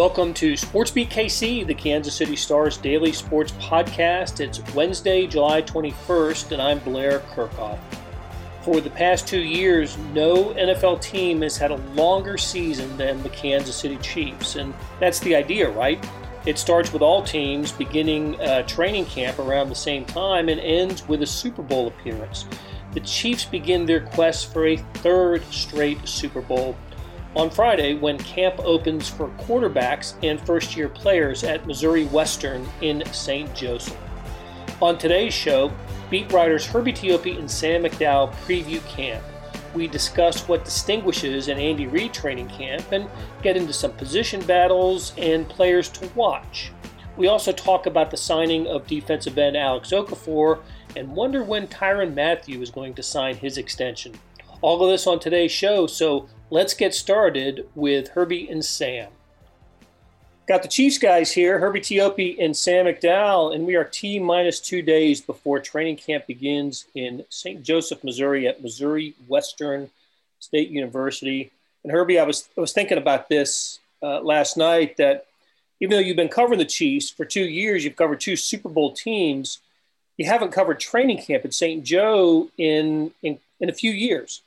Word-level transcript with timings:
Welcome 0.00 0.32
to 0.32 0.54
SportsBeat 0.54 1.10
KC, 1.10 1.66
the 1.66 1.74
Kansas 1.74 2.14
City 2.14 2.34
Stars 2.34 2.78
daily 2.78 3.12
sports 3.12 3.52
podcast. 3.60 4.40
It's 4.40 4.58
Wednesday, 4.74 5.26
July 5.26 5.60
21st, 5.60 6.52
and 6.52 6.62
I'm 6.62 6.78
Blair 6.78 7.18
Kerkhoff. 7.34 7.78
For 8.62 8.80
the 8.80 8.88
past 8.88 9.28
two 9.28 9.42
years, 9.42 9.98
no 10.14 10.54
NFL 10.54 11.02
team 11.02 11.42
has 11.42 11.58
had 11.58 11.70
a 11.70 11.76
longer 11.92 12.38
season 12.38 12.96
than 12.96 13.22
the 13.22 13.28
Kansas 13.28 13.76
City 13.76 13.98
Chiefs, 13.98 14.56
and 14.56 14.72
that's 15.00 15.20
the 15.20 15.36
idea, 15.36 15.68
right? 15.68 16.02
It 16.46 16.58
starts 16.58 16.94
with 16.94 17.02
all 17.02 17.22
teams 17.22 17.70
beginning 17.70 18.40
uh, 18.40 18.62
training 18.62 19.04
camp 19.04 19.38
around 19.38 19.68
the 19.68 19.74
same 19.74 20.06
time 20.06 20.48
and 20.48 20.58
ends 20.60 21.06
with 21.08 21.20
a 21.20 21.26
Super 21.26 21.60
Bowl 21.60 21.88
appearance. 21.88 22.46
The 22.94 23.00
Chiefs 23.00 23.44
begin 23.44 23.84
their 23.84 24.00
quest 24.00 24.50
for 24.50 24.66
a 24.66 24.78
third 24.78 25.44
straight 25.52 26.08
Super 26.08 26.40
Bowl 26.40 26.74
on 27.36 27.50
Friday 27.50 27.94
when 27.94 28.18
camp 28.18 28.58
opens 28.60 29.08
for 29.08 29.28
quarterbacks 29.38 30.14
and 30.22 30.40
first 30.40 30.76
year 30.76 30.88
players 30.88 31.44
at 31.44 31.66
Missouri 31.66 32.06
Western 32.06 32.66
in 32.80 33.04
St. 33.12 33.54
Joseph. 33.54 33.96
On 34.82 34.98
today's 34.98 35.34
show, 35.34 35.70
beat 36.10 36.32
writers 36.32 36.66
Herbie 36.66 36.92
Teope 36.92 37.38
and 37.38 37.50
Sam 37.50 37.84
McDowell 37.84 38.32
preview 38.46 38.84
camp. 38.88 39.22
We 39.74 39.86
discuss 39.86 40.48
what 40.48 40.64
distinguishes 40.64 41.46
an 41.46 41.58
Andy 41.58 41.86
Reid 41.86 42.12
training 42.12 42.48
camp 42.48 42.90
and 42.90 43.08
get 43.42 43.56
into 43.56 43.72
some 43.72 43.92
position 43.92 44.42
battles 44.42 45.12
and 45.16 45.48
players 45.48 45.88
to 45.90 46.08
watch. 46.16 46.72
We 47.16 47.28
also 47.28 47.52
talk 47.52 47.86
about 47.86 48.10
the 48.10 48.16
signing 48.16 48.66
of 48.66 48.86
defensive 48.86 49.38
end 49.38 49.56
Alex 49.56 49.90
Okafor 49.90 50.60
and 50.96 51.14
wonder 51.14 51.44
when 51.44 51.68
Tyrann 51.68 52.14
Mathieu 52.14 52.60
is 52.60 52.70
going 52.70 52.94
to 52.94 53.02
sign 53.02 53.36
his 53.36 53.58
extension. 53.58 54.14
All 54.62 54.82
of 54.82 54.90
this 54.90 55.06
on 55.06 55.20
today's 55.20 55.52
show, 55.52 55.86
so 55.86 56.28
let's 56.50 56.74
get 56.74 56.92
started 56.94 57.68
with 57.74 58.08
Herbie 58.08 58.48
and 58.48 58.64
Sam. 58.64 59.10
Got 60.48 60.62
the 60.62 60.68
Chiefs 60.68 60.98
guys 60.98 61.30
here, 61.30 61.60
Herbie 61.60 61.80
Teope 61.80 62.36
and 62.40 62.56
Sam 62.56 62.86
McDowell, 62.86 63.54
and 63.54 63.64
we 63.64 63.76
are 63.76 63.84
T 63.84 64.18
minus 64.18 64.58
two 64.58 64.82
days 64.82 65.20
before 65.20 65.60
training 65.60 65.96
camp 65.96 66.26
begins 66.26 66.86
in 66.96 67.24
St. 67.28 67.62
Joseph, 67.62 68.02
Missouri 68.02 68.48
at 68.48 68.60
Missouri 68.60 69.14
Western 69.28 69.90
State 70.40 70.70
University. 70.70 71.52
And 71.84 71.92
Herbie, 71.92 72.18
I 72.18 72.24
was, 72.24 72.48
I 72.58 72.60
was 72.60 72.72
thinking 72.72 72.98
about 72.98 73.28
this 73.28 73.78
uh, 74.02 74.20
last 74.20 74.56
night 74.56 74.96
that 74.96 75.26
even 75.78 75.96
though 75.96 76.02
you've 76.02 76.16
been 76.16 76.28
covering 76.28 76.58
the 76.58 76.64
Chiefs 76.64 77.10
for 77.10 77.24
two 77.24 77.44
years, 77.44 77.84
you've 77.84 77.94
covered 77.94 78.20
two 78.20 78.34
Super 78.34 78.68
Bowl 78.68 78.92
teams, 78.92 79.60
you 80.16 80.26
haven't 80.26 80.50
covered 80.50 80.80
training 80.80 81.22
camp 81.22 81.44
at 81.44 81.54
St. 81.54 81.84
Joe 81.84 82.50
in, 82.58 83.12
in, 83.22 83.38
in 83.60 83.70
a 83.70 83.72
few 83.72 83.92
years. 83.92 84.42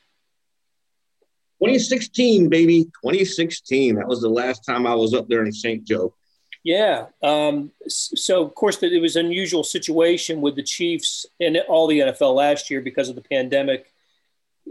2016, 1.64 2.50
baby. 2.50 2.84
2016. 2.84 3.96
That 3.96 4.08
was 4.08 4.22
the 4.22 4.30
last 4.30 4.66
time 4.66 4.86
I 4.86 4.96
was 4.96 5.14
up 5.14 5.30
there 5.30 5.46
in 5.46 5.52
St. 5.52 5.84
Joe. 5.86 6.14
Yeah. 6.64 7.08
Um, 7.22 7.72
so, 7.88 8.44
of 8.44 8.56
course, 8.56 8.82
it 8.84 9.02
was 9.02 9.16
an 9.16 9.28
unusual 9.28 9.64
situation 9.64 10.42
with 10.42 10.56
the 10.56 10.64
Chiefs 10.64 11.26
and 11.40 11.58
all 11.70 11.88
the 11.88 12.00
NFL 12.00 12.36
last 12.36 12.70
year 12.70 12.82
because 12.82 13.10
of 13.10 13.16
the 13.16 13.22
pandemic. 13.22 13.92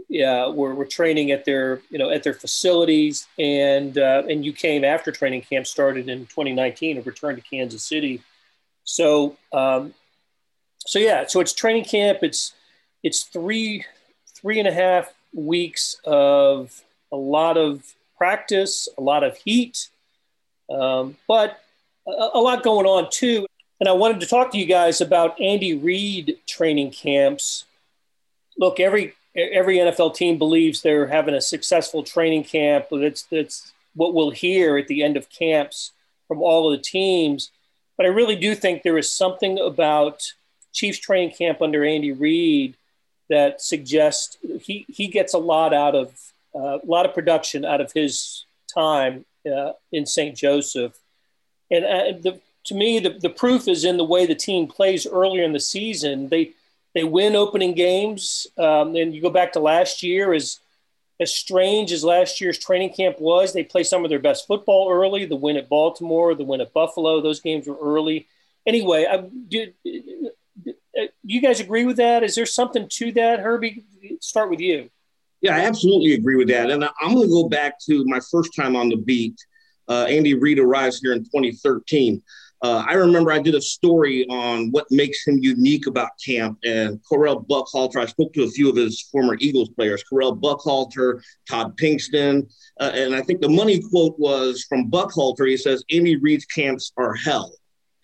Yeah, 0.09 0.49
we're, 0.49 0.73
we're 0.73 0.85
training 0.85 1.31
at 1.31 1.45
their, 1.45 1.81
you 1.89 1.99
know, 1.99 2.09
at 2.09 2.23
their 2.23 2.33
facilities, 2.33 3.27
and 3.37 3.95
uh, 3.95 4.23
and 4.27 4.43
you 4.43 4.51
came 4.51 4.83
after 4.83 5.11
training 5.11 5.41
camp 5.41 5.67
started 5.67 6.09
in 6.09 6.25
2019 6.25 6.97
and 6.97 7.05
returned 7.05 7.37
to 7.37 7.43
Kansas 7.47 7.83
City. 7.83 8.23
So, 8.85 9.37
um, 9.51 9.93
so 10.79 10.97
yeah, 10.97 11.27
so 11.27 11.39
it's 11.39 11.53
training 11.53 11.85
camp. 11.85 12.19
It's 12.23 12.53
it's 13.03 13.23
three 13.23 13.85
three 14.33 14.57
and 14.57 14.67
a 14.67 14.73
half 14.73 15.13
weeks 15.33 15.95
of 16.05 16.83
a 17.13 17.15
lot 17.15 17.57
of 17.57 17.93
practice, 18.17 18.89
a 18.97 19.01
lot 19.01 19.23
of 19.23 19.37
heat, 19.37 19.89
um, 20.69 21.15
but 21.27 21.61
a, 22.07 22.29
a, 22.33 22.41
lot 22.41 22.63
going 22.63 22.87
on 22.87 23.07
too. 23.11 23.45
And 23.79 23.87
I 23.87 23.91
wanted 23.91 24.19
to 24.21 24.25
talk 24.25 24.51
to 24.51 24.57
you 24.57 24.65
guys 24.65 24.99
about 24.99 25.39
Andy 25.39 25.75
Reid 25.75 26.39
training 26.47 26.91
camps. 26.91 27.65
Look, 28.57 28.79
every 28.79 29.13
every 29.35 29.77
NFL 29.77 30.15
team 30.15 30.37
believes 30.37 30.81
they're 30.81 31.07
having 31.07 31.35
a 31.35 31.41
successful 31.41 32.03
training 32.03 32.45
camp. 32.45 32.87
That's 32.91 33.23
that's 33.23 33.71
what 33.95 34.13
we'll 34.13 34.31
hear 34.31 34.77
at 34.77 34.87
the 34.87 35.03
end 35.03 35.15
of 35.15 35.29
camps 35.29 35.91
from 36.27 36.41
all 36.41 36.71
of 36.71 36.77
the 36.77 36.83
teams. 36.83 37.51
But 37.95 38.07
I 38.07 38.09
really 38.09 38.35
do 38.35 38.55
think 38.55 38.81
there 38.81 38.97
is 38.97 39.11
something 39.11 39.59
about 39.59 40.33
Chiefs 40.71 40.97
training 40.99 41.35
camp 41.35 41.61
under 41.61 41.85
Andy 41.85 42.11
Reid 42.11 42.75
that 43.29 43.61
suggests 43.61 44.37
he, 44.61 44.85
he 44.87 45.07
gets 45.07 45.33
a 45.33 45.37
lot 45.37 45.73
out 45.73 45.93
of 45.93 46.32
a 46.55 46.79
lot 46.85 47.05
of 47.05 47.13
production 47.13 47.65
out 47.65 47.81
of 47.81 47.91
his 47.91 48.45
time 48.73 49.25
uh, 49.45 49.73
in 49.91 50.05
St. 50.05 50.35
Joseph. 50.35 50.97
And 51.71 51.85
uh, 51.85 52.19
the, 52.21 52.41
to 52.65 52.75
me, 52.75 52.99
the, 52.99 53.11
the 53.11 53.29
proof 53.29 53.67
is 53.67 53.83
in 53.83 53.97
the 53.97 54.03
way 54.03 54.25
the 54.25 54.35
team 54.35 54.67
plays 54.67 55.05
earlier 55.07 55.43
in 55.43 55.53
the 55.53 55.59
season. 55.59 56.29
They 56.29 56.53
they 56.93 57.03
win 57.03 57.35
opening 57.35 57.73
games, 57.73 58.45
um, 58.57 58.95
and 58.95 59.15
you 59.15 59.21
go 59.21 59.31
back 59.31 59.53
to 59.53 59.59
last 59.59 60.03
year 60.03 60.31
as 60.33 60.59
as 61.19 61.33
strange 61.33 61.91
as 61.91 62.03
last 62.03 62.41
year's 62.41 62.57
training 62.57 62.93
camp 62.93 63.19
was. 63.19 63.53
They 63.53 63.63
play 63.63 63.83
some 63.83 64.03
of 64.03 64.09
their 64.09 64.19
best 64.19 64.47
football 64.47 64.91
early. 64.91 65.25
The 65.25 65.35
win 65.35 65.57
at 65.57 65.69
Baltimore, 65.69 66.35
the 66.35 66.43
win 66.43 66.61
at 66.61 66.73
Buffalo, 66.73 67.21
those 67.21 67.39
games 67.39 67.67
were 67.67 67.77
early. 67.81 68.27
Anyway, 68.65 69.05
I, 69.09 69.17
do, 69.47 69.71
uh, 70.67 71.05
you 71.23 71.41
guys 71.41 71.59
agree 71.59 71.85
with 71.85 71.97
that? 71.97 72.23
Is 72.23 72.35
there 72.35 72.45
something 72.45 72.87
to 72.89 73.11
that, 73.13 73.39
Herbie? 73.39 73.83
Start 74.19 74.49
with 74.49 74.59
you. 74.59 74.89
Yeah, 75.43 75.57
I 75.57 75.59
absolutely 75.59 76.13
agree 76.13 76.37
with 76.37 76.47
that. 76.47 76.71
And 76.71 76.85
I'm 77.01 77.13
going 77.13 77.27
to 77.27 77.33
go 77.33 77.49
back 77.49 77.77
to 77.87 78.05
my 78.05 78.21
first 78.31 78.55
time 78.55 78.77
on 78.77 78.87
the 78.87 78.95
beat. 78.95 79.35
Uh, 79.89 80.05
Andy 80.05 80.33
Reid 80.33 80.57
arrives 80.57 80.99
here 80.99 81.11
in 81.11 81.19
2013. 81.19 82.23
Uh, 82.61 82.85
I 82.87 82.93
remember 82.93 83.29
I 83.33 83.39
did 83.39 83.53
a 83.53 83.61
story 83.61 84.25
on 84.29 84.71
what 84.71 84.87
makes 84.89 85.27
him 85.27 85.37
unique 85.39 85.85
about 85.85 86.11
camp, 86.25 86.59
and 86.63 86.97
Correll 87.03 87.45
Buckhalter. 87.45 87.97
I 87.97 88.05
spoke 88.05 88.31
to 88.33 88.43
a 88.43 88.49
few 88.49 88.69
of 88.69 88.77
his 88.77 89.01
former 89.11 89.35
Eagles 89.41 89.67
players, 89.67 90.01
Correll 90.09 90.39
Buckhalter, 90.39 91.21
Todd 91.49 91.77
Pinkston, 91.77 92.49
uh, 92.79 92.91
and 92.93 93.13
I 93.13 93.21
think 93.21 93.41
the 93.41 93.49
money 93.49 93.81
quote 93.81 94.17
was 94.17 94.65
from 94.69 94.89
Buckhalter. 94.89 95.45
He 95.45 95.57
says, 95.57 95.83
"Andy 95.91 96.15
Reid's 96.15 96.45
camps 96.45 96.93
are 96.95 97.13
hell." 97.13 97.53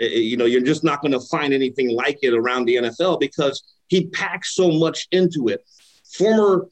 You 0.02 0.36
know, 0.36 0.44
you're 0.44 0.60
just 0.60 0.84
not 0.84 1.02
going 1.02 1.14
to 1.14 1.22
find 1.22 1.54
anything 1.54 1.96
like 1.96 2.20
it 2.22 2.34
around 2.34 2.66
the 2.66 2.76
NFL 2.76 3.18
because 3.18 3.64
he 3.88 4.08
packs 4.08 4.56
so 4.56 4.72
much 4.72 5.08
into 5.14 5.48
it. 5.48 5.64
Former 6.18 6.68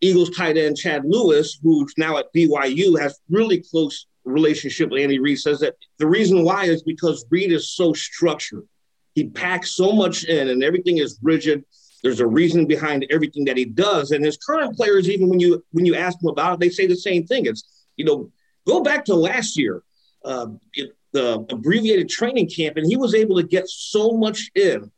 Eagles 0.00 0.30
tight 0.30 0.56
end 0.56 0.76
Chad 0.76 1.02
Lewis, 1.04 1.58
who's 1.62 1.92
now 1.98 2.16
at 2.16 2.32
BYU, 2.34 2.98
has 2.98 3.20
really 3.28 3.62
close 3.70 4.06
relationship 4.24 4.90
with 4.90 5.02
Andy 5.02 5.18
Reid, 5.18 5.38
says 5.38 5.60
that 5.60 5.76
the 5.98 6.06
reason 6.06 6.44
why 6.44 6.64
is 6.64 6.82
because 6.82 7.24
Reid 7.30 7.52
is 7.52 7.70
so 7.74 7.92
structured. 7.92 8.66
He 9.14 9.28
packs 9.28 9.72
so 9.72 9.92
much 9.92 10.24
in 10.24 10.48
and 10.48 10.62
everything 10.62 10.98
is 10.98 11.18
rigid. 11.22 11.64
There's 12.02 12.20
a 12.20 12.26
reason 12.26 12.66
behind 12.66 13.06
everything 13.10 13.44
that 13.44 13.56
he 13.56 13.64
does. 13.64 14.12
And 14.12 14.24
his 14.24 14.38
current 14.38 14.74
players, 14.76 15.08
even 15.08 15.28
when 15.28 15.40
you 15.40 15.62
when 15.72 15.84
you 15.84 15.94
ask 15.96 16.18
them 16.18 16.30
about 16.30 16.54
it, 16.54 16.60
they 16.60 16.70
say 16.70 16.86
the 16.86 16.96
same 16.96 17.26
thing. 17.26 17.46
It's, 17.46 17.86
you 17.96 18.04
know, 18.04 18.30
go 18.66 18.82
back 18.82 19.04
to 19.06 19.14
last 19.14 19.58
year. 19.58 19.82
Uh, 20.24 20.48
it, 20.74 20.96
the 21.12 21.44
abbreviated 21.50 22.08
training 22.08 22.48
camp, 22.48 22.76
and 22.76 22.86
he 22.86 22.96
was 22.96 23.14
able 23.14 23.36
to 23.36 23.42
get 23.42 23.68
so 23.68 24.12
much 24.12 24.50
in 24.54 24.90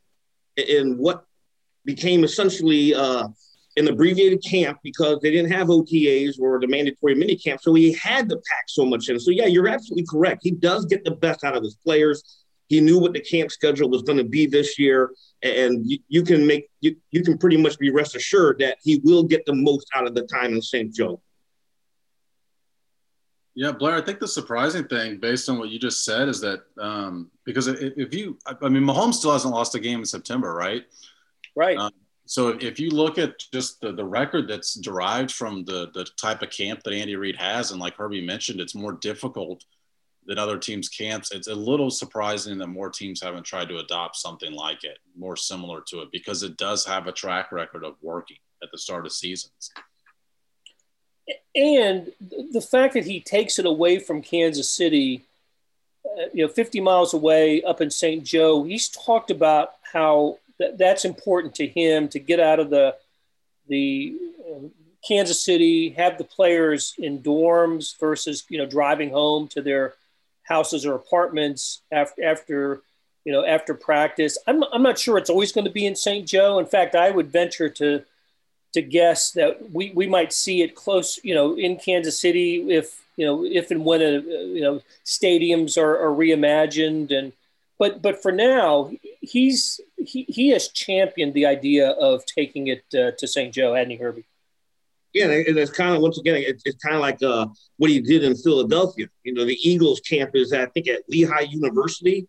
in 0.55 0.97
what 0.97 1.25
became 1.85 2.23
essentially 2.23 2.93
uh, 2.93 3.27
an 3.75 3.87
abbreviated 3.87 4.43
camp 4.43 4.79
because 4.83 5.19
they 5.21 5.31
didn't 5.31 5.51
have 5.51 5.67
OTAs 5.67 6.39
or 6.39 6.59
the 6.59 6.67
mandatory 6.67 7.15
mini 7.15 7.35
camp. 7.35 7.61
So 7.61 7.73
he 7.73 7.93
had 7.93 8.29
to 8.29 8.35
pack 8.35 8.65
so 8.67 8.85
much 8.85 9.09
in. 9.09 9.19
So 9.19 9.31
yeah, 9.31 9.45
you're 9.45 9.67
absolutely 9.67 10.05
correct. 10.05 10.41
He 10.43 10.51
does 10.51 10.85
get 10.85 11.03
the 11.03 11.11
best 11.11 11.43
out 11.43 11.55
of 11.55 11.63
his 11.63 11.75
players. 11.75 12.43
He 12.69 12.79
knew 12.81 12.99
what 12.99 13.13
the 13.13 13.19
camp 13.19 13.51
schedule 13.51 13.89
was 13.89 14.03
going 14.03 14.17
to 14.17 14.23
be 14.23 14.45
this 14.45 14.79
year, 14.79 15.11
and 15.41 15.85
you, 15.85 15.99
you 16.07 16.23
can 16.23 16.47
make 16.47 16.69
you, 16.81 16.95
you 17.11 17.23
can 17.23 17.37
pretty 17.37 17.57
much 17.57 17.77
be 17.77 17.91
rest 17.91 18.15
assured 18.15 18.59
that 18.59 18.77
he 18.81 19.01
will 19.03 19.23
get 19.23 19.45
the 19.45 19.53
most 19.53 19.87
out 19.93 20.07
of 20.07 20.15
the 20.15 20.23
time 20.23 20.53
in 20.53 20.61
St. 20.61 20.93
Joe. 20.93 21.21
Yeah, 23.55 23.71
Blair, 23.71 23.95
I 23.95 24.01
think 24.01 24.19
the 24.19 24.27
surprising 24.27 24.85
thing, 24.85 25.19
based 25.19 25.47
on 25.49 25.59
what 25.59 25.69
you 25.69 25.77
just 25.77 26.03
said, 26.03 26.27
is 26.27 26.41
that 26.41 26.61
um, 26.79 27.29
because 27.45 27.67
if 27.67 28.13
you, 28.13 28.39
I 28.47 28.69
mean, 28.69 28.83
Mahomes 28.83 29.15
still 29.15 29.33
hasn't 29.33 29.53
lost 29.53 29.75
a 29.75 29.79
game 29.79 29.99
in 29.99 30.05
September, 30.05 30.53
right? 30.55 30.83
Right. 31.55 31.77
Um, 31.77 31.91
so 32.25 32.49
if 32.49 32.79
you 32.79 32.89
look 32.89 33.17
at 33.17 33.33
just 33.51 33.81
the, 33.81 33.91
the 33.91 34.05
record 34.05 34.47
that's 34.47 34.75
derived 34.75 35.31
from 35.31 35.65
the, 35.65 35.91
the 35.93 36.05
type 36.19 36.41
of 36.41 36.49
camp 36.49 36.83
that 36.83 36.93
Andy 36.93 37.15
Reid 37.15 37.35
has, 37.35 37.71
and 37.71 37.79
like 37.79 37.95
Herbie 37.95 38.25
mentioned, 38.25 38.59
it's 38.59 38.75
more 38.75 38.93
difficult 38.93 39.63
than 40.25 40.37
other 40.37 40.57
teams' 40.57 40.87
camps. 40.87 41.31
It's 41.31 41.49
a 41.49 41.55
little 41.55 41.89
surprising 41.89 42.57
that 42.59 42.67
more 42.67 42.89
teams 42.89 43.21
haven't 43.21 43.43
tried 43.43 43.67
to 43.69 43.79
adopt 43.79 44.15
something 44.15 44.53
like 44.53 44.83
it, 44.83 44.99
more 45.17 45.35
similar 45.35 45.81
to 45.87 46.01
it, 46.01 46.09
because 46.11 46.43
it 46.43 46.55
does 46.57 46.85
have 46.85 47.07
a 47.07 47.11
track 47.11 47.51
record 47.51 47.83
of 47.83 47.95
working 48.01 48.37
at 48.61 48.69
the 48.71 48.77
start 48.77 49.05
of 49.05 49.11
seasons 49.11 49.71
and 51.55 52.11
the 52.51 52.61
fact 52.61 52.93
that 52.95 53.05
he 53.05 53.19
takes 53.19 53.59
it 53.59 53.65
away 53.65 53.99
from 53.99 54.21
Kansas 54.21 54.69
City, 54.69 55.23
uh, 56.05 56.25
you 56.33 56.45
know, 56.45 56.51
50 56.51 56.81
miles 56.81 57.13
away 57.13 57.61
up 57.63 57.81
in 57.81 57.89
St. 57.89 58.23
Joe, 58.23 58.63
he's 58.63 58.89
talked 58.89 59.31
about 59.31 59.73
how 59.91 60.39
th- 60.63 60.77
that's 60.77 61.05
important 61.05 61.55
to 61.55 61.67
him 61.67 62.07
to 62.09 62.19
get 62.19 62.39
out 62.39 62.59
of 62.59 62.69
the 62.69 62.95
the 63.67 64.17
uh, 64.49 64.67
Kansas 65.07 65.43
City, 65.43 65.89
have 65.91 66.17
the 66.17 66.23
players 66.23 66.93
in 66.97 67.19
dorms 67.19 67.99
versus 67.99 68.43
you 68.49 68.57
know 68.57 68.65
driving 68.65 69.09
home 69.09 69.47
to 69.49 69.61
their 69.61 69.95
houses 70.43 70.85
or 70.85 70.95
apartments 70.95 71.81
after 71.91 72.23
after 72.23 72.81
you 73.25 73.33
know 73.33 73.45
after 73.45 73.73
practice. 73.73 74.37
I'm 74.47 74.63
I'm 74.71 74.83
not 74.83 74.99
sure 74.99 75.17
it's 75.17 75.29
always 75.29 75.51
going 75.51 75.65
to 75.65 75.71
be 75.71 75.85
in 75.85 75.95
St. 75.95 76.27
Joe. 76.27 76.59
In 76.59 76.65
fact, 76.65 76.95
I 76.95 77.11
would 77.11 77.31
venture 77.31 77.69
to 77.69 78.03
to 78.73 78.81
guess 78.81 79.31
that 79.31 79.71
we, 79.71 79.91
we 79.91 80.07
might 80.07 80.33
see 80.33 80.63
it 80.63 80.73
close, 80.73 81.19
you 81.23 81.35
know, 81.35 81.55
in 81.55 81.77
Kansas 81.77 82.19
City 82.19 82.71
if 82.71 83.03
you 83.17 83.25
know 83.25 83.45
if 83.45 83.71
and 83.71 83.85
when 83.85 84.01
a, 84.01 84.19
you 84.19 84.61
know 84.61 84.81
stadiums 85.05 85.77
are, 85.77 85.97
are 85.97 86.15
reimagined 86.15 87.11
and 87.15 87.33
but 87.83 88.01
but 88.01 88.21
for 88.21 88.31
now 88.31 88.89
he's 89.19 89.81
he, 89.97 90.23
he 90.29 90.47
has 90.51 90.69
championed 90.69 91.33
the 91.33 91.45
idea 91.45 91.89
of 91.89 92.25
taking 92.25 92.67
it 92.67 92.85
uh, 92.93 93.11
to 93.17 93.27
St. 93.27 93.53
Joe, 93.53 93.73
he, 93.75 93.97
Herbie? 93.97 94.23
Yeah, 95.11 95.25
and 95.25 95.57
it's 95.57 95.69
kind 95.69 95.93
of 95.93 96.01
once 96.01 96.17
again, 96.17 96.35
it's, 96.37 96.63
it's 96.65 96.81
kind 96.81 96.95
of 96.95 97.01
like 97.01 97.21
uh, 97.21 97.47
what 97.75 97.89
he 97.89 97.99
did 97.99 98.23
in 98.23 98.35
Philadelphia. 98.37 99.07
You 99.25 99.33
know, 99.33 99.43
the 99.43 99.59
Eagles 99.71 99.99
camp 99.99 100.31
is 100.33 100.53
I 100.53 100.65
think 100.67 100.87
at 100.87 101.01
Lehigh 101.09 101.47
University, 101.59 102.25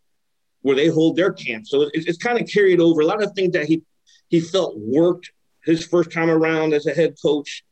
where 0.62 0.74
they 0.74 0.88
hold 0.88 1.14
their 1.14 1.32
camp. 1.32 1.68
So 1.68 1.82
it's, 1.92 2.06
it's 2.08 2.18
kind 2.18 2.40
of 2.40 2.48
carried 2.48 2.80
over. 2.80 3.02
A 3.02 3.06
lot 3.06 3.22
of 3.22 3.32
things 3.34 3.52
that 3.52 3.66
he 3.66 3.84
he 4.28 4.40
felt 4.40 4.76
worked 4.76 5.30
his 5.64 5.86
first 5.86 6.10
time 6.10 6.30
around 6.30 6.74
as 6.74 6.86
a 6.86 6.94
head 6.94 7.14
coach, 7.24 7.62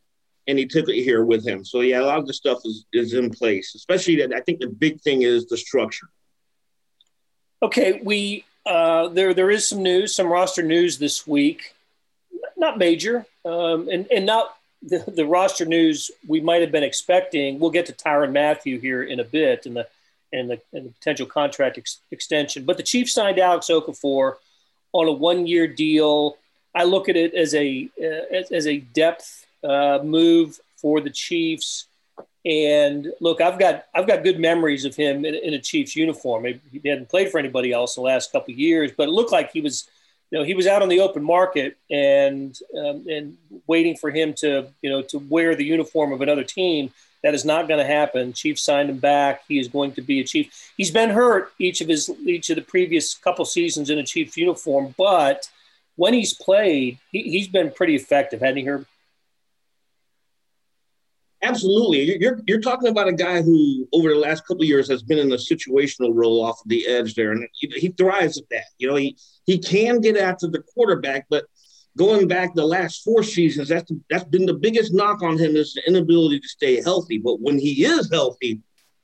and 0.46 0.56
he 0.56 0.66
took 0.66 0.88
it 0.88 1.02
here 1.02 1.24
with 1.24 1.44
him. 1.44 1.64
So 1.64 1.80
yeah, 1.80 2.00
a 2.00 2.06
lot 2.10 2.20
of 2.20 2.28
the 2.28 2.34
stuff 2.42 2.60
is 2.64 2.86
is 2.92 3.12
in 3.14 3.30
place. 3.30 3.74
Especially 3.74 4.14
that 4.20 4.32
I 4.32 4.40
think 4.40 4.60
the 4.60 4.68
big 4.68 5.00
thing 5.00 5.22
is 5.22 5.46
the 5.46 5.56
structure. 5.56 6.06
Okay, 7.62 8.00
we 8.02 8.44
uh, 8.66 9.08
there 9.08 9.32
there 9.34 9.50
is 9.50 9.68
some 9.68 9.82
news, 9.82 10.14
some 10.14 10.26
roster 10.26 10.62
news 10.62 10.98
this 10.98 11.26
week. 11.26 11.74
Not 12.56 12.76
major, 12.76 13.24
um, 13.44 13.88
and 13.88 14.06
and 14.10 14.26
not 14.26 14.56
the, 14.82 14.98
the 15.06 15.24
roster 15.24 15.64
news 15.64 16.10
we 16.26 16.40
might 16.40 16.60
have 16.60 16.72
been 16.72 16.82
expecting. 16.82 17.60
We'll 17.60 17.70
get 17.70 17.86
to 17.86 17.92
Tyrann 17.92 18.32
Mathieu 18.32 18.80
here 18.80 19.04
in 19.04 19.20
a 19.20 19.24
bit, 19.24 19.66
and 19.66 19.76
the 19.76 19.86
and 20.32 20.50
the, 20.50 20.60
and 20.72 20.86
the 20.86 20.90
potential 20.90 21.26
contract 21.26 21.78
ex- 21.78 21.98
extension. 22.10 22.64
But 22.64 22.78
the 22.78 22.82
Chiefs 22.82 23.12
signed 23.12 23.38
Alex 23.38 23.68
Okafor 23.68 24.36
on 24.92 25.06
a 25.06 25.12
one 25.12 25.46
year 25.46 25.66
deal. 25.68 26.38
I 26.74 26.84
look 26.84 27.08
at 27.08 27.16
it 27.16 27.34
as 27.34 27.54
a 27.54 27.88
uh, 28.00 28.34
as, 28.34 28.50
as, 28.50 28.66
a 28.66 28.78
depth 28.78 29.46
uh, 29.62 30.00
move 30.02 30.58
for 30.76 31.00
the 31.00 31.10
Chiefs. 31.10 31.86
And 32.44 33.12
look, 33.20 33.40
I've 33.40 33.58
got 33.58 33.86
I've 33.94 34.06
got 34.06 34.24
good 34.24 34.40
memories 34.40 34.84
of 34.84 34.96
him 34.96 35.24
in, 35.24 35.34
in 35.34 35.54
a 35.54 35.60
Chiefs 35.60 35.94
uniform. 35.94 36.44
He 36.44 36.80
hadn't 36.84 37.08
played 37.08 37.30
for 37.30 37.38
anybody 37.38 37.72
else 37.72 37.94
the 37.94 38.00
last 38.00 38.32
couple 38.32 38.52
of 38.52 38.58
years, 38.58 38.90
but 38.96 39.08
it 39.08 39.12
looked 39.12 39.30
like 39.30 39.52
he 39.52 39.60
was, 39.60 39.88
you 40.30 40.38
know, 40.38 40.44
he 40.44 40.54
was 40.54 40.66
out 40.66 40.82
on 40.82 40.88
the 40.88 41.00
open 41.00 41.22
market 41.22 41.76
and 41.90 42.58
um, 42.76 43.06
and 43.08 43.36
waiting 43.68 43.96
for 43.96 44.10
him 44.10 44.34
to, 44.34 44.66
you 44.82 44.90
know, 44.90 45.02
to 45.02 45.18
wear 45.18 45.54
the 45.54 45.64
uniform 45.64 46.12
of 46.12 46.20
another 46.20 46.44
team. 46.44 46.90
That 47.22 47.34
is 47.34 47.44
not 47.44 47.68
going 47.68 47.78
to 47.78 47.86
happen. 47.86 48.32
Chiefs 48.32 48.62
signed 48.62 48.90
him 48.90 48.98
back. 48.98 49.42
He 49.46 49.60
is 49.60 49.68
going 49.68 49.92
to 49.92 50.02
be 50.02 50.18
a 50.18 50.24
Chief. 50.24 50.72
He's 50.76 50.90
been 50.90 51.10
hurt 51.10 51.52
each 51.60 51.80
of 51.80 51.86
his 51.86 52.10
each 52.24 52.50
of 52.50 52.56
the 52.56 52.62
previous 52.62 53.14
couple 53.14 53.44
seasons 53.44 53.88
in 53.88 53.98
a 53.98 54.04
Chiefs 54.04 54.36
uniform, 54.36 54.96
but 54.98 55.48
when 55.96 56.14
he's 56.14 56.34
played, 56.34 56.98
he, 57.10 57.38
has 57.38 57.48
been 57.48 57.70
pretty 57.70 57.94
effective, 57.94 58.40
hasn't 58.40 58.58
he, 58.58 58.64
Herb? 58.64 58.86
Absolutely. 61.42 62.20
You're, 62.20 62.40
you're 62.46 62.60
talking 62.60 62.88
about 62.88 63.08
a 63.08 63.12
guy 63.12 63.42
who, 63.42 63.88
over 63.92 64.10
the 64.10 64.20
last 64.20 64.46
couple 64.46 64.64
years, 64.64 64.88
has 64.88 65.02
been 65.02 65.18
in 65.18 65.32
a 65.32 65.36
situational 65.36 66.10
role 66.12 66.44
off 66.44 66.60
of 66.62 66.68
the 66.68 66.86
edge 66.86 67.14
there, 67.14 67.32
and 67.32 67.48
he, 67.54 67.66
he 67.76 67.88
thrives 67.88 68.38
at 68.38 68.48
that. 68.50 68.64
You 68.78 68.88
know, 68.88 68.94
he, 68.94 69.16
he 69.44 69.58
can 69.58 70.00
get 70.00 70.16
after 70.16 70.46
the 70.46 70.62
quarterback, 70.62 71.26
but 71.28 71.46
going 71.98 72.28
back 72.28 72.54
the 72.54 72.64
last 72.64 73.02
four 73.02 73.24
seasons, 73.24 73.68
that's 73.68 73.90
that's 74.08 74.24
been 74.24 74.46
the 74.46 74.54
biggest 74.54 74.94
knock 74.94 75.22
on 75.22 75.36
him 75.36 75.56
is 75.56 75.74
the 75.74 75.82
inability 75.86 76.38
to 76.38 76.48
stay 76.48 76.80
healthy. 76.80 77.18
But 77.18 77.40
when 77.40 77.58
he 77.58 77.84
is 77.84 78.08
healthy, 78.10 78.60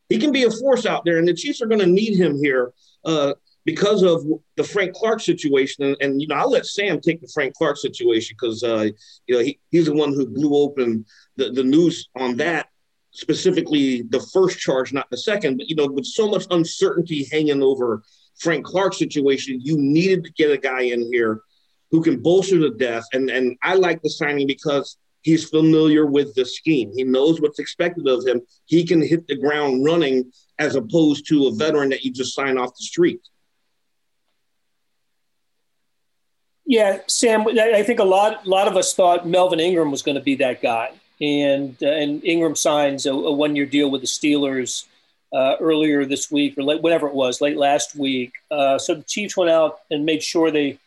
he 0.09 0.19
can 0.19 0.31
be 0.31 0.45
a 0.45 0.51
force 0.51 0.87
out 0.87 1.05
there, 1.05 1.19
and 1.19 1.27
the 1.27 1.35
Chiefs 1.35 1.61
are 1.61 1.67
going 1.67 1.81
to 1.81 1.87
need 1.87 2.17
him 2.17 2.39
here. 2.41 2.73
Uh, 3.05 3.35
because 3.65 4.03
of 4.03 4.25
the 4.57 4.65
Frank 4.65 4.95
Clark 4.95 5.21
situation, 5.21 5.85
and, 5.85 5.97
and, 6.01 6.23
you 6.23 6.29
know, 6.29 6.37
I'll 6.37 6.51
let 6.51 6.67
Sam 6.67 7.01
take 7.01 7.21
the 7.21 7.31
Frank 7.35 7.55
Clark 7.55 7.77
situation 7.77 8.37
because 8.39 8.63
uh, 8.63 8.89
you 9.27 9.35
know 9.35 9.41
he, 9.41 9.61
he's 9.71 9.87
the 9.87 9.95
one 9.95 10.13
who 10.13 10.27
blew 10.27 10.55
open 10.57 11.05
the, 11.37 11.51
the 11.51 11.65
news 11.65 12.09
on 12.17 12.37
that 12.39 12.69
specifically 13.19 14.03
the 14.03 14.21
first 14.33 14.59
charge, 14.59 14.93
not 14.93 15.11
the 15.11 15.17
second. 15.17 15.57
But 15.57 15.69
you 15.69 15.77
know, 15.77 15.87
with 15.87 16.07
so 16.07 16.29
much 16.29 16.45
uncertainty 16.51 17.29
hanging 17.31 17.63
over 17.63 18.03
Frank 18.39 18.65
Clark's 18.65 18.99
situation, 18.99 19.61
you 19.63 19.77
needed 19.77 20.25
to 20.25 20.33
get 20.33 20.51
a 20.51 20.59
guy 20.59 20.83
in 20.83 21.11
here 21.13 21.43
who 21.91 22.03
can 22.03 22.21
bolster 22.21 22.59
the 22.59 22.71
depth. 22.71 23.07
And 23.13 23.31
and 23.31 23.57
I 23.63 23.75
like 23.75 24.03
the 24.03 24.11
signing 24.11 24.47
because 24.47 24.99
he's 25.23 25.49
familiar 25.49 26.07
with 26.07 26.35
the 26.35 26.45
scheme. 26.45 26.93
He 26.95 27.05
knows 27.05 27.41
what's 27.41 27.59
expected 27.59 28.07
of 28.07 28.27
him. 28.27 28.41
He 28.67 28.85
can 28.85 29.03
hit 29.03 29.27
the 29.27 29.37
ground 29.37 29.85
running 29.85 30.31
as 30.59 30.77
opposed 30.77 31.27
to 31.29 31.47
a 31.47 31.55
veteran 31.55 31.91
that 31.91 32.05
you 32.05 32.13
just 32.13 32.35
sign 32.35 32.59
off 32.59 32.71
the 32.71 32.85
street. 32.85 33.21
Yeah, 36.69 36.99
Sam. 37.07 37.49
I 37.49 37.83
think 37.83 37.99
a 37.99 38.05
lot, 38.05 38.45
a 38.45 38.49
lot 38.49 38.69
of 38.69 38.77
us 38.77 38.93
thought 38.93 39.27
Melvin 39.27 39.59
Ingram 39.59 39.91
was 39.91 40.03
going 40.03 40.17
to 40.17 40.23
be 40.23 40.35
that 40.35 40.61
guy, 40.61 40.93
and 41.19 41.75
uh, 41.83 41.87
and 41.87 42.23
Ingram 42.23 42.55
signs 42.57 43.07
a, 43.07 43.13
a 43.13 43.33
one-year 43.33 43.65
deal 43.65 43.91
with 43.91 44.03
the 44.03 44.07
Steelers 44.07 44.85
uh, 45.33 45.57
earlier 45.61 46.05
this 46.05 46.31
week 46.31 46.59
or 46.59 46.63
late, 46.63 46.83
whatever 46.83 47.09
it 47.09 47.15
was, 47.15 47.41
late 47.41 47.57
last 47.57 47.97
week. 47.97 48.35
Uh, 48.51 48.77
so 48.77 48.97
the 48.97 49.03
Chiefs 49.05 49.35
went 49.35 49.51
out 49.51 49.81
and 49.91 50.05
made 50.05 50.23
sure 50.23 50.51
they, 50.51 50.67
you 50.67 50.79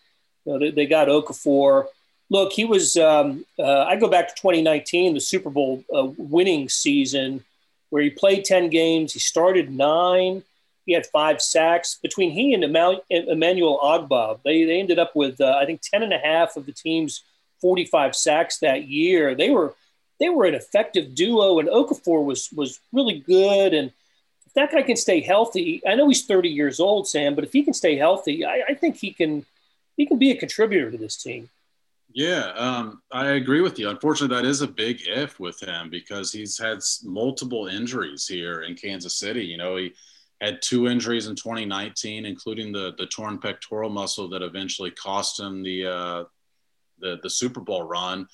know, 0.46 0.60
they, 0.60 0.70
they, 0.70 0.86
got 0.86 1.08
Okafor. 1.08 1.88
Look, 2.30 2.54
he 2.54 2.64
was. 2.64 2.96
Um, 2.96 3.44
uh, 3.58 3.86
I 3.86 3.96
go 3.96 4.08
back 4.08 4.28
to 4.28 4.36
2019, 4.40 5.16
the 5.16 5.20
Super 5.20 5.50
Bowl 5.50 5.84
uh, 5.92 6.10
winning 6.16 6.70
season, 6.70 7.44
where 7.90 8.04
he 8.04 8.12
played 8.12 8.46
10 8.46 8.70
games. 8.70 9.14
He 9.14 9.20
started 9.20 9.76
nine. 9.76 10.44
He 10.86 10.94
had 10.94 11.06
five 11.08 11.42
sacks. 11.42 12.00
Between 12.02 12.32
he 12.32 12.54
and 12.54 12.64
Emmanuel 12.64 13.80
Ogbah, 13.84 14.40
they, 14.44 14.64
they 14.66 14.80
ended 14.80 15.00
up 15.00 15.16
with, 15.16 15.40
uh, 15.40 15.58
I 15.62 15.66
think, 15.66 15.82
10 15.82 16.04
and 16.04 16.14
a 16.14 16.18
half 16.18 16.58
of 16.58 16.66
the 16.66 16.72
team's 16.72 17.24
45 17.62 18.16
sacks 18.16 18.58
that 18.60 18.88
year. 18.88 19.36
They 19.36 19.50
were 19.50 19.76
they 20.20 20.30
were 20.30 20.46
an 20.46 20.54
effective 20.54 21.16
duo, 21.16 21.60
and 21.60 21.68
Okafor 21.68 22.24
was 22.24 22.50
was 22.52 22.80
really 22.92 23.20
good. 23.20 23.74
And 23.74 23.92
if 24.46 24.54
that 24.54 24.72
guy 24.72 24.82
can 24.84 24.96
stay 24.96 25.22
healthy, 25.22 25.82
I 25.88 25.96
know 25.96 26.08
he's 26.08 26.26
30 26.26 26.50
years 26.50 26.80
old, 26.80 27.08
Sam, 27.08 27.36
but 27.36 27.44
if 27.44 27.54
he 27.54 27.64
can 27.64 27.74
stay 27.74 27.96
healthy, 27.96 28.46
I, 28.46 28.64
I 28.70 28.74
think 28.76 28.98
he 28.98 29.12
can 29.12 29.46
he 29.98 30.06
can 30.06 30.18
be 30.18 30.32
a 30.32 30.38
contributor 30.38 30.92
to 30.92 30.98
this 30.98 31.22
team. 31.22 31.50
Yeah, 32.14 32.52
um, 32.58 33.02
I 33.12 33.32
agree 33.32 33.62
with 33.62 33.80
you. 33.80 33.90
Unfortunately, 33.90 34.36
that 34.36 34.48
is 34.48 34.62
a 34.62 34.68
big 34.68 35.00
if 35.08 35.40
with 35.40 35.62
him 35.62 35.90
because 35.90 36.32
he's 36.32 36.58
had 36.58 36.80
multiple 37.04 37.68
injuries 37.68 38.28
here 38.28 38.64
in 38.64 38.76
Kansas 38.76 39.16
City. 39.16 39.46
You 39.46 39.58
know, 39.58 39.78
he 39.78 39.94
had 40.42 40.62
two 40.62 40.88
injuries 40.88 41.28
in 41.28 41.36
2019, 41.36 42.26
including 42.26 42.72
the 42.72 42.94
the 42.98 43.06
torn 43.06 43.38
pectoral 43.38 43.90
muscle 43.90 44.30
that 44.30 44.42
eventually 44.42 44.92
cost 44.92 45.40
him 45.40 45.64
the 45.64 45.86
uh, 45.86 46.24
the 47.00 47.20
the 47.22 47.30
Super 47.30 47.62
Bowl 47.62 47.84
run. 47.84 48.28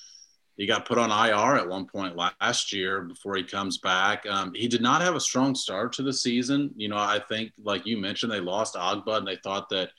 He 0.56 0.66
got 0.66 0.88
put 0.88 0.98
on 0.98 1.12
IR 1.12 1.56
at 1.56 1.70
one 1.70 1.86
point 1.86 2.16
last 2.16 2.74
year 2.74 3.02
before 3.02 3.36
he 3.36 3.44
comes 3.44 3.78
back. 3.78 4.26
Um, 4.26 4.54
he 4.56 4.68
did 4.68 4.82
not 4.82 5.02
have 5.02 5.16
a 5.16 5.20
strong 5.20 5.54
start 5.54 5.94
to 5.94 6.02
the 6.02 6.14
season. 6.14 6.72
You 6.76 6.90
know, 6.90 6.98
I 6.98 7.20
think, 7.30 7.52
like 7.64 7.86
you 7.86 7.98
mentioned, 7.98 8.32
they 8.32 8.40
lost 8.40 8.74
Ogbah 8.74 9.18
and 9.18 9.28
they 9.28 9.36
thought 9.44 9.70
that, 9.70 9.92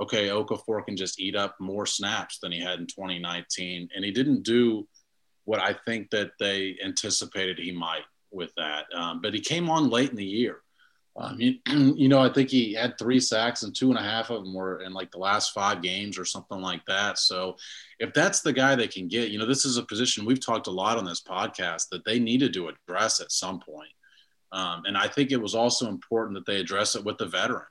okay, 0.00 0.28
Okafor 0.28 0.82
can 0.86 0.96
just 0.96 1.20
eat 1.20 1.36
up 1.36 1.56
more 1.60 1.84
snaps 1.84 2.38
than 2.38 2.52
he 2.52 2.58
had 2.58 2.80
in 2.80 2.86
2019. 2.86 3.90
And 3.94 4.02
he 4.02 4.10
didn't 4.10 4.44
do 4.44 4.88
what 5.44 5.60
I 5.60 5.74
think 5.74 6.08
that 6.10 6.30
they 6.40 6.78
anticipated 6.82 7.58
he 7.58 7.72
might 7.72 8.04
with 8.30 8.54
that. 8.56 8.86
Um, 8.94 9.20
but 9.20 9.34
he 9.34 9.40
came 9.40 9.68
on 9.68 9.90
late 9.90 10.08
in 10.08 10.16
the 10.16 10.24
year. 10.24 10.62
I 11.20 11.34
mean, 11.34 11.60
you 11.96 12.08
know, 12.08 12.20
I 12.20 12.32
think 12.32 12.50
he 12.50 12.74
had 12.74 12.98
three 12.98 13.20
sacks 13.20 13.62
and 13.62 13.74
two 13.74 13.90
and 13.90 13.98
a 13.98 14.02
half 14.02 14.30
of 14.30 14.44
them 14.44 14.54
were 14.54 14.82
in 14.82 14.92
like 14.92 15.10
the 15.10 15.18
last 15.18 15.52
five 15.52 15.82
games 15.82 16.18
or 16.18 16.24
something 16.24 16.60
like 16.60 16.84
that. 16.86 17.18
So 17.18 17.56
if 17.98 18.12
that's 18.14 18.40
the 18.40 18.52
guy 18.52 18.74
they 18.74 18.88
can 18.88 19.08
get, 19.08 19.30
you 19.30 19.38
know, 19.38 19.46
this 19.46 19.64
is 19.64 19.76
a 19.76 19.82
position 19.82 20.24
we've 20.24 20.44
talked 20.44 20.66
a 20.66 20.72
lot 20.72 20.98
on 20.98 21.04
this 21.04 21.22
podcast 21.22 21.88
that 21.90 22.04
they 22.04 22.18
needed 22.18 22.52
to 22.54 22.68
address 22.68 23.20
at 23.20 23.32
some 23.32 23.60
point. 23.60 23.90
Um, 24.52 24.82
and 24.86 24.96
I 24.96 25.08
think 25.08 25.30
it 25.30 25.40
was 25.42 25.54
also 25.54 25.88
important 25.88 26.34
that 26.34 26.46
they 26.46 26.60
address 26.60 26.94
it 26.94 27.04
with 27.04 27.18
the 27.18 27.26
veteran. 27.26 27.66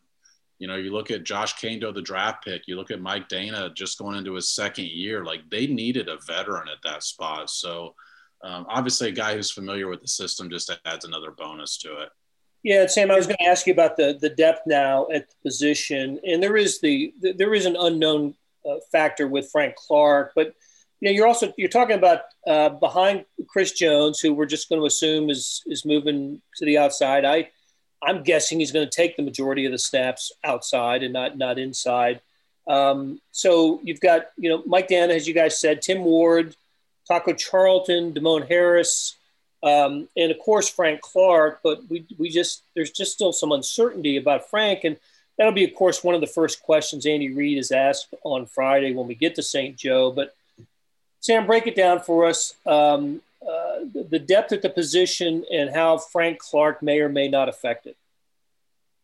You 0.59 0.67
know, 0.67 0.75
you 0.75 0.91
look 0.91 1.11
at 1.11 1.23
Josh 1.23 1.55
Kaindoh, 1.55 1.93
the 1.93 2.01
draft 2.01 2.43
pick, 2.43 2.63
you 2.67 2.75
look 2.75 2.91
at 2.91 3.01
Mike 3.01 3.29
Danna 3.29 3.73
just 3.75 3.99
going 3.99 4.17
into 4.17 4.33
his 4.33 4.49
second 4.49 4.87
year, 4.87 5.23
like 5.23 5.41
they 5.49 5.67
needed 5.67 6.09
a 6.09 6.17
veteran 6.25 6.67
at 6.67 6.81
that 6.83 7.03
spot. 7.03 7.49
So 7.49 7.93
um, 8.43 8.65
obviously 8.67 9.09
a 9.09 9.13
guy 9.13 9.35
who's 9.35 9.51
familiar 9.51 9.87
with 9.87 10.01
the 10.01 10.07
system 10.07 10.49
just 10.49 10.71
adds 10.85 11.05
another 11.05 11.31
bonus 11.31 11.77
to 11.79 12.01
it. 12.01 12.09
Yeah, 12.63 12.87
Sam, 12.87 13.11
I 13.11 13.15
was 13.15 13.27
going 13.27 13.37
to 13.37 13.45
ask 13.45 13.67
you 13.67 13.73
about 13.73 13.97
the 13.97 14.17
the 14.19 14.29
depth 14.29 14.61
now 14.65 15.07
at 15.13 15.29
the 15.29 15.35
position, 15.43 16.19
and 16.25 16.41
there 16.41 16.57
is 16.57 16.81
the 16.81 17.13
there 17.37 17.53
is 17.53 17.65
an 17.65 17.77
unknown 17.79 18.35
uh, 18.69 18.75
factor 18.91 19.27
with 19.27 19.49
Frank 19.51 19.75
Clark, 19.75 20.33
but 20.35 20.53
you 20.99 21.07
know 21.07 21.11
you're 21.11 21.27
also 21.27 21.53
you're 21.57 21.69
talking 21.69 21.97
about 21.97 22.21
uh, 22.45 22.69
behind 22.69 23.25
Chris 23.47 23.71
Jones, 23.71 24.19
who 24.19 24.33
we're 24.33 24.45
just 24.45 24.69
going 24.69 24.81
to 24.81 24.87
assume 24.87 25.29
is 25.29 25.63
is 25.67 25.85
moving 25.85 26.41
to 26.57 26.65
the 26.65 26.77
outside. 26.77 27.25
I 27.25 27.49
I'm 28.01 28.23
guessing 28.23 28.59
he's 28.59 28.71
going 28.71 28.87
to 28.87 28.95
take 28.95 29.15
the 29.15 29.23
majority 29.23 29.65
of 29.65 29.71
the 29.71 29.79
snaps 29.79 30.31
outside 30.43 31.03
and 31.03 31.13
not 31.13 31.37
not 31.37 31.59
inside. 31.59 32.21
Um, 32.67 33.21
so 33.31 33.79
you've 33.83 34.01
got 34.01 34.27
you 34.37 34.49
know 34.49 34.63
Mike 34.65 34.89
Danna, 34.89 35.15
as 35.15 35.27
you 35.27 35.33
guys 35.33 35.59
said, 35.59 35.81
Tim 35.81 36.03
Ward, 36.03 36.55
Taco 37.07 37.33
Charlton, 37.33 38.13
Demone 38.13 38.47
Harris, 38.47 39.16
Um, 39.63 40.07
and 40.15 40.31
of 40.31 40.39
course, 40.39 40.69
Frank 40.69 41.01
Clark, 41.01 41.59
but 41.63 41.81
we, 41.89 42.05
we 42.17 42.29
just, 42.29 42.63
there's 42.75 42.91
just 42.91 43.13
still 43.13 43.33
some 43.33 43.51
uncertainty 43.51 44.17
about 44.17 44.49
Frank. 44.49 44.83
And 44.83 44.97
that'll 45.37 45.53
be, 45.53 45.63
of 45.63 45.73
course, 45.73 46.03
one 46.03 46.15
of 46.15 46.21
the 46.21 46.27
first 46.27 46.61
questions 46.61 47.05
Andy 47.05 47.33
Reid 47.33 47.57
is 47.57 47.71
asked 47.71 48.13
on 48.23 48.45
Friday 48.45 48.93
when 48.93 49.07
we 49.07 49.15
get 49.15 49.35
to 49.35 49.43
St. 49.43 49.75
Joe. 49.75 50.11
But 50.11 50.35
Sam, 51.19 51.45
break 51.45 51.67
it 51.67 51.75
down 51.75 52.01
for 52.01 52.25
us 52.25 52.53
um, 52.65 53.21
uh, 53.41 53.79
the 54.09 54.19
depth 54.19 54.51
at 54.51 54.61
the 54.61 54.69
position 54.69 55.45
and 55.51 55.69
how 55.69 55.97
Frank 55.97 56.39
Clark 56.39 56.83
may 56.83 56.99
or 56.99 57.09
may 57.09 57.27
not 57.27 57.49
affect 57.49 57.87
it. 57.87 57.97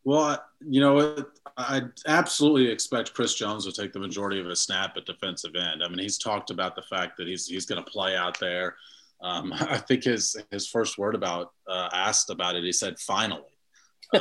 Well, 0.03 0.43
you 0.59 0.81
know, 0.81 1.25
I 1.57 1.83
absolutely 2.07 2.69
expect 2.69 3.13
Chris 3.13 3.35
Jones 3.35 3.65
to 3.65 3.71
take 3.71 3.93
the 3.93 3.99
majority 3.99 4.39
of 4.39 4.45
his 4.45 4.59
snap 4.59 4.97
at 4.97 5.05
defensive 5.05 5.55
end. 5.55 5.83
I 5.83 5.87
mean, 5.87 5.99
he's 5.99 6.17
talked 6.17 6.49
about 6.49 6.75
the 6.75 6.81
fact 6.81 7.17
that 7.17 7.27
he's 7.27 7.47
he's 7.47 7.65
going 7.65 7.83
to 7.83 7.89
play 7.89 8.15
out 8.15 8.39
there. 8.39 8.75
Um, 9.23 9.51
I 9.59 9.77
think 9.77 10.03
his 10.03 10.35
his 10.51 10.67
first 10.67 10.97
word 10.97 11.15
about 11.15 11.51
uh, 11.67 11.89
asked 11.91 12.29
about 12.29 12.55
it, 12.55 12.63
he 12.63 12.71
said, 12.71 12.99
"Finally." 12.99 13.41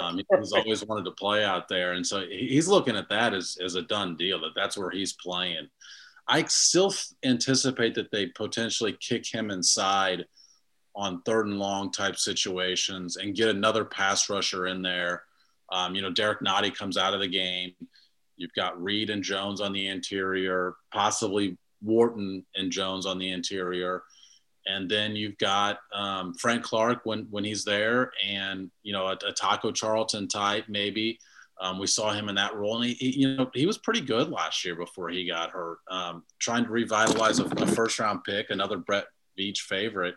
Um, 0.01 0.19
he's 0.39 0.53
always 0.57 0.85
wanted 0.87 1.05
to 1.05 1.11
play 1.11 1.45
out 1.45 1.69
there, 1.69 1.93
and 1.93 2.07
so 2.07 2.25
he's 2.27 2.69
looking 2.69 2.97
at 2.97 3.11
that 3.11 3.35
as 3.35 3.59
as 3.63 3.75
a 3.75 3.83
done 3.83 4.17
deal. 4.17 4.41
That 4.41 4.53
that's 4.57 4.79
where 4.79 4.91
he's 4.91 5.13
playing. 5.13 5.69
I 6.29 6.45
still 6.45 6.95
anticipate 7.25 7.95
that 7.97 8.11
they 8.11 8.27
potentially 8.27 8.97
kick 9.01 9.27
him 9.27 9.51
inside 9.51 10.25
on 10.95 11.21
third 11.23 11.47
and 11.47 11.59
long 11.59 11.91
type 11.91 12.17
situations 12.17 13.17
and 13.17 13.35
get 13.35 13.49
another 13.49 13.85
pass 13.85 14.31
rusher 14.31 14.67
in 14.67 14.83
there 14.83 15.25
um, 15.73 15.95
you 15.95 16.03
know, 16.03 16.11
Derrick 16.11 16.41
Nnadi 16.41 16.77
comes 16.77 16.99
out 16.99 17.15
of 17.15 17.21
the 17.21 17.29
game. 17.29 17.73
You've 18.37 18.53
got 18.53 18.81
Reed 18.81 19.09
and 19.09 19.23
Jones 19.23 19.61
on 19.61 19.73
the 19.73 19.89
interior, 19.89 20.75
possibly 20.93 21.57
Wharton 21.81 22.45
and 22.55 22.71
Jones 22.71 23.07
on 23.07 23.19
the 23.19 23.31
interior. 23.31 24.03
And 24.67 24.89
then 24.89 25.17
you've 25.17 25.39
got 25.39 25.79
um, 25.93 26.35
Frank 26.35 26.63
Clark 26.63 27.01
when, 27.05 27.27
when 27.31 27.45
he's 27.45 27.65
there 27.65 28.13
and, 28.27 28.71
you 28.83 28.93
know, 28.93 29.07
a, 29.07 29.19
a 29.27 29.33
Taco 29.33 29.73
Charlton 29.73 30.29
type 30.29 30.65
maybe. 30.69 31.19
Um, 31.61 31.79
we 31.79 31.87
saw 31.87 32.13
him 32.13 32.29
in 32.29 32.35
that 32.37 32.57
role, 32.57 32.77
and 32.77 32.87
he, 32.87 32.95
he, 32.95 33.21
you 33.21 33.37
know, 33.37 33.49
he 33.55 33.67
was 33.67 33.79
pretty 33.79 34.01
good 34.01 34.31
last 34.31 34.65
year 34.65 34.75
before 34.75 35.11
he 35.11 35.29
got 35.29 35.51
hurt. 35.51 35.79
Um, 35.89 36.25
trying 36.41 36.65
to 36.65 36.71
revitalize 36.71 37.39
a, 37.39 37.45
a, 37.45 37.67
first 37.67 38.01
round 38.01 38.25
pick, 38.25 38.51
another 38.51 38.79
Brett 38.79 39.05
Veach 39.39 39.59
favorite. 39.59 40.17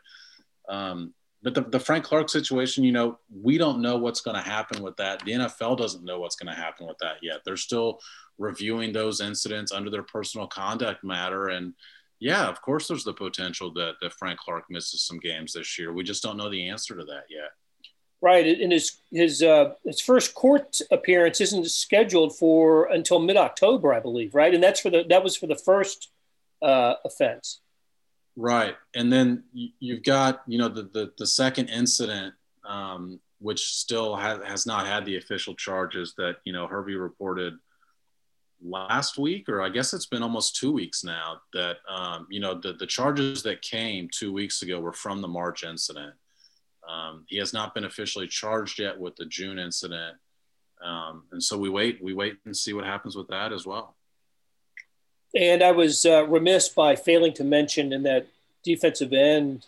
Um, 0.67 1.13
but 1.43 1.53
the, 1.53 1.61
the 1.61 1.79
Frank 1.79 2.03
Clark 2.03 2.29
situation, 2.29 2.83
you 2.83 2.91
know, 2.91 3.19
we 3.29 3.59
don't 3.59 3.79
know 3.79 3.97
what's 3.97 4.21
going 4.21 4.35
to 4.35 4.41
happen 4.41 4.81
with 4.81 4.97
that. 4.97 5.23
The 5.23 5.33
NFL 5.33 5.77
doesn't 5.77 6.03
know 6.03 6.19
what's 6.19 6.35
going 6.35 6.51
to 6.51 6.59
happen 6.59 6.87
with 6.87 6.97
that 7.01 7.17
yet. 7.21 7.41
They're 7.45 7.57
still 7.57 7.99
reviewing 8.39 8.91
those 8.91 9.21
incidents 9.21 9.71
under 9.71 9.91
their 9.91 10.03
personal 10.03 10.47
conduct 10.47 11.03
matter. 11.03 11.49
And 11.49 11.75
yeah, 12.19 12.47
of 12.47 12.61
course, 12.61 12.87
there's 12.87 13.03
the 13.03 13.13
potential 13.13 13.71
that, 13.73 13.95
that 14.01 14.13
Frank 14.13 14.39
Clark 14.39 14.65
misses 14.69 15.03
some 15.03 15.19
games 15.19 15.53
this 15.53 15.77
year. 15.77 15.93
We 15.93 16.03
just 16.03 16.23
don't 16.23 16.37
know 16.37 16.49
the 16.49 16.69
answer 16.69 16.95
to 16.95 17.03
that 17.05 17.25
yet. 17.29 17.51
Right, 18.21 18.59
and 18.59 18.71
his 18.71 19.01
his 19.11 19.43
uh, 19.43 19.73
his 19.85 19.99
first 19.99 20.33
court 20.33 20.79
appearance 20.89 21.41
isn't 21.41 21.69
scheduled 21.69 22.35
for 22.35 22.85
until 22.85 23.19
mid 23.19 23.37
October, 23.37 23.93
I 23.93 23.99
believe. 23.99 24.33
Right, 24.33 24.53
and 24.53 24.63
that's 24.63 24.79
for 24.79 24.89
the 24.89 25.03
that 25.09 25.23
was 25.23 25.35
for 25.35 25.47
the 25.47 25.55
first 25.55 26.09
uh, 26.61 26.95
offense. 27.03 27.59
Right, 28.35 28.75
and 28.95 29.11
then 29.11 29.43
you've 29.53 30.03
got 30.03 30.41
you 30.47 30.57
know 30.57 30.69
the 30.69 30.83
the, 30.83 31.11
the 31.19 31.27
second 31.27 31.69
incident, 31.69 32.33
um, 32.63 33.19
which 33.39 33.65
still 33.65 34.15
has 34.15 34.39
has 34.43 34.65
not 34.65 34.87
had 34.87 35.05
the 35.05 35.17
official 35.17 35.53
charges 35.53 36.15
that 36.17 36.37
you 36.45 36.53
know 36.53 36.67
Herbie 36.67 36.95
reported 36.95 37.53
last 38.63 39.17
week, 39.17 39.49
or 39.49 39.61
I 39.61 39.69
guess 39.69 39.93
it's 39.93 40.05
been 40.05 40.23
almost 40.23 40.55
two 40.55 40.71
weeks 40.71 41.03
now. 41.03 41.41
That 41.53 41.77
um, 41.89 42.27
you 42.29 42.39
know 42.39 42.59
the 42.59 42.73
the 42.73 42.87
charges 42.87 43.43
that 43.43 43.61
came 43.61 44.09
two 44.11 44.33
weeks 44.33 44.61
ago 44.61 44.79
were 44.79 44.93
from 44.93 45.21
the 45.21 45.27
March 45.27 45.63
incident. 45.63 46.13
Um, 46.87 47.25
he 47.27 47.37
has 47.37 47.53
not 47.53 47.73
been 47.73 47.85
officially 47.85 48.27
charged 48.27 48.79
yet 48.79 48.99
with 48.99 49.15
the 49.15 49.25
June 49.25 49.59
incident, 49.59 50.17
um, 50.83 51.23
and 51.31 51.41
so 51.41 51.57
we 51.57 51.69
wait 51.69 52.03
we 52.03 52.13
wait 52.13 52.37
and 52.45 52.55
see 52.55 52.73
what 52.73 52.85
happens 52.85 53.15
with 53.15 53.27
that 53.29 53.51
as 53.51 53.65
well. 53.65 53.95
And 55.35 55.61
I 55.61 55.71
was 55.71 56.05
uh, 56.05 56.25
remiss 56.27 56.69
by 56.69 56.95
failing 56.95 57.33
to 57.33 57.43
mention 57.43 57.91
in 57.91 58.03
that 58.03 58.27
defensive 58.63 59.11
end 59.11 59.65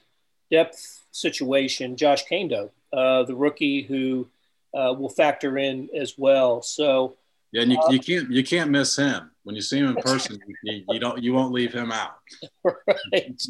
depth 0.50 1.04
situation, 1.12 1.98
Josh 1.98 2.26
Kaindoh, 2.26 2.70
uh, 2.94 3.24
the 3.24 3.36
rookie 3.36 3.82
who 3.82 4.28
uh, 4.74 4.94
will 4.98 5.10
factor 5.10 5.58
in 5.58 5.90
as 5.96 6.18
well. 6.18 6.62
So 6.62 7.16
yeah, 7.52 7.62
and 7.62 7.72
you, 7.72 7.80
you 7.90 8.00
can't 8.00 8.32
you 8.32 8.44
can't 8.44 8.70
miss 8.70 8.96
him 8.96 9.32
when 9.44 9.56
you 9.56 9.62
see 9.62 9.80
him 9.80 9.88
in 9.88 9.96
person. 9.96 10.40
you, 10.64 10.84
you, 10.90 11.00
don't 11.00 11.22
you 11.22 11.34
won't 11.34 11.54
leave 11.54 11.74
him 11.74 11.92
out. 11.92 12.18
right. 12.64 13.42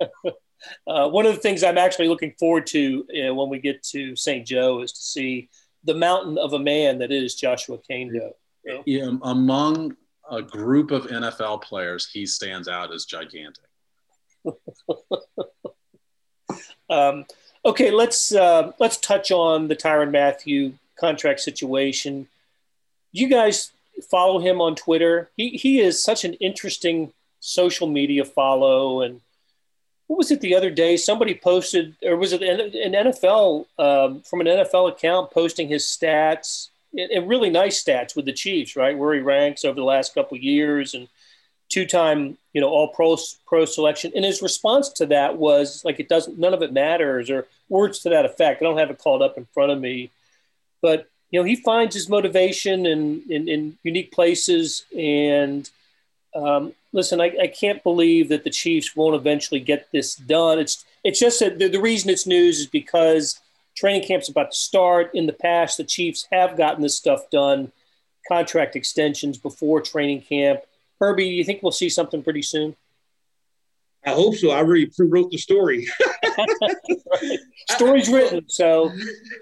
uh, 0.86 1.08
one 1.08 1.26
of 1.26 1.34
the 1.34 1.40
things 1.40 1.64
I'm 1.64 1.78
actually 1.78 2.08
looking 2.08 2.34
forward 2.38 2.66
to 2.68 3.04
when 3.34 3.48
we 3.48 3.58
get 3.58 3.82
to 3.84 4.14
St. 4.16 4.46
Joe 4.46 4.82
is 4.82 4.92
to 4.92 5.00
see 5.00 5.48
the 5.84 5.94
mountain 5.94 6.38
of 6.38 6.52
a 6.52 6.58
man 6.58 6.98
that 6.98 7.10
is 7.10 7.34
Joshua 7.34 7.78
Kaindoh. 7.78 8.32
Yeah, 8.84 9.12
among 9.22 9.96
a 10.30 10.42
group 10.42 10.90
of 10.90 11.06
NFL 11.06 11.62
players, 11.62 12.08
he 12.08 12.26
stands 12.26 12.68
out 12.68 12.92
as 12.92 13.04
gigantic. 13.04 13.64
um, 16.90 17.24
okay, 17.64 17.90
let's 17.90 18.34
uh, 18.34 18.72
let's 18.78 18.96
touch 18.98 19.30
on 19.30 19.68
the 19.68 19.76
Tyrann 19.76 20.10
Mathieu 20.10 20.74
contract 20.98 21.40
situation. 21.40 22.28
You 23.12 23.28
guys 23.28 23.72
follow 24.10 24.38
him 24.38 24.60
on 24.60 24.74
Twitter. 24.74 25.30
He 25.36 25.50
he 25.50 25.80
is 25.80 26.02
such 26.02 26.24
an 26.24 26.34
interesting 26.34 27.12
social 27.40 27.86
media 27.86 28.24
follow. 28.24 29.02
And 29.02 29.20
what 30.06 30.18
was 30.18 30.30
it 30.30 30.40
the 30.40 30.54
other 30.54 30.70
day? 30.70 30.96
Somebody 30.96 31.34
posted, 31.34 31.96
or 32.02 32.16
was 32.16 32.32
it 32.32 32.42
an, 32.42 32.92
NFL 32.92 33.66
um, 33.78 34.20
from 34.22 34.40
an 34.40 34.46
NFL 34.46 34.90
account 34.90 35.30
posting 35.30 35.68
his 35.68 35.84
stats 35.84 36.68
and 36.92 37.28
really 37.28 37.50
nice 37.50 37.82
stats 37.82 38.16
with 38.16 38.24
the 38.24 38.32
Chiefs, 38.32 38.74
right? 38.74 38.98
Where 38.98 39.14
he 39.14 39.20
ranks 39.20 39.64
over 39.64 39.76
the 39.76 39.84
last 39.84 40.14
couple 40.14 40.36
years 40.36 40.94
and 40.94 41.08
two-time, 41.68 42.36
you 42.52 42.60
know, 42.60 42.68
all 42.68 42.88
pro 42.88 43.16
pro 43.46 43.64
selection. 43.64 44.12
And 44.14 44.24
his 44.24 44.42
response 44.42 44.88
to 44.94 45.06
that 45.06 45.36
was 45.36 45.84
like, 45.84 46.00
it 46.00 46.08
doesn't, 46.08 46.38
none 46.38 46.52
of 46.52 46.62
it 46.62 46.72
matters, 46.72 47.30
or 47.30 47.46
words 47.68 48.00
to 48.00 48.08
that 48.08 48.24
effect. 48.24 48.60
I 48.60 48.64
don't 48.64 48.78
have 48.78 48.90
it 48.90 48.98
called 48.98 49.22
up 49.22 49.38
in 49.38 49.46
front 49.54 49.70
of 49.70 49.80
me, 49.80 50.10
but 50.82 51.08
you 51.30 51.40
know, 51.40 51.44
he 51.44 51.56
finds 51.56 51.94
his 51.94 52.08
motivation 52.08 52.86
in 52.86 53.22
in, 53.28 53.48
in 53.48 53.78
unique 53.82 54.12
places. 54.12 54.84
And 54.96 55.68
um, 56.34 56.72
listen, 56.92 57.20
I, 57.20 57.32
I 57.42 57.46
can't 57.46 57.82
believe 57.82 58.28
that 58.28 58.44
the 58.44 58.50
Chiefs 58.50 58.94
won't 58.94 59.16
eventually 59.16 59.60
get 59.60 59.88
this 59.92 60.14
done. 60.14 60.58
It's 60.58 60.84
it's 61.04 61.20
just 61.20 61.40
that 61.40 61.58
the, 61.58 61.68
the 61.68 61.80
reason 61.80 62.10
it's 62.10 62.26
news 62.26 62.60
is 62.60 62.66
because 62.66 63.40
Training 63.76 64.02
camp's 64.06 64.28
about 64.28 64.50
to 64.50 64.56
start. 64.56 65.10
In 65.14 65.26
the 65.26 65.32
past, 65.32 65.76
the 65.76 65.84
Chiefs 65.84 66.26
have 66.30 66.56
gotten 66.56 66.82
this 66.82 66.96
stuff 66.96 67.30
done, 67.30 67.72
contract 68.28 68.76
extensions 68.76 69.38
before 69.38 69.80
training 69.80 70.22
camp. 70.22 70.60
Herbie, 71.00 71.24
you 71.24 71.44
think 71.44 71.62
we'll 71.62 71.72
see 71.72 71.88
something 71.88 72.22
pretty 72.22 72.42
soon? 72.42 72.76
I 74.04 74.10
hope 74.10 74.34
so. 74.34 74.50
I 74.50 74.58
already 74.58 74.86
pre-wrote 74.86 75.30
the 75.30 75.38
story. 75.38 75.86
right. 76.38 77.38
Story's 77.70 78.10
written, 78.10 78.48
so. 78.48 78.92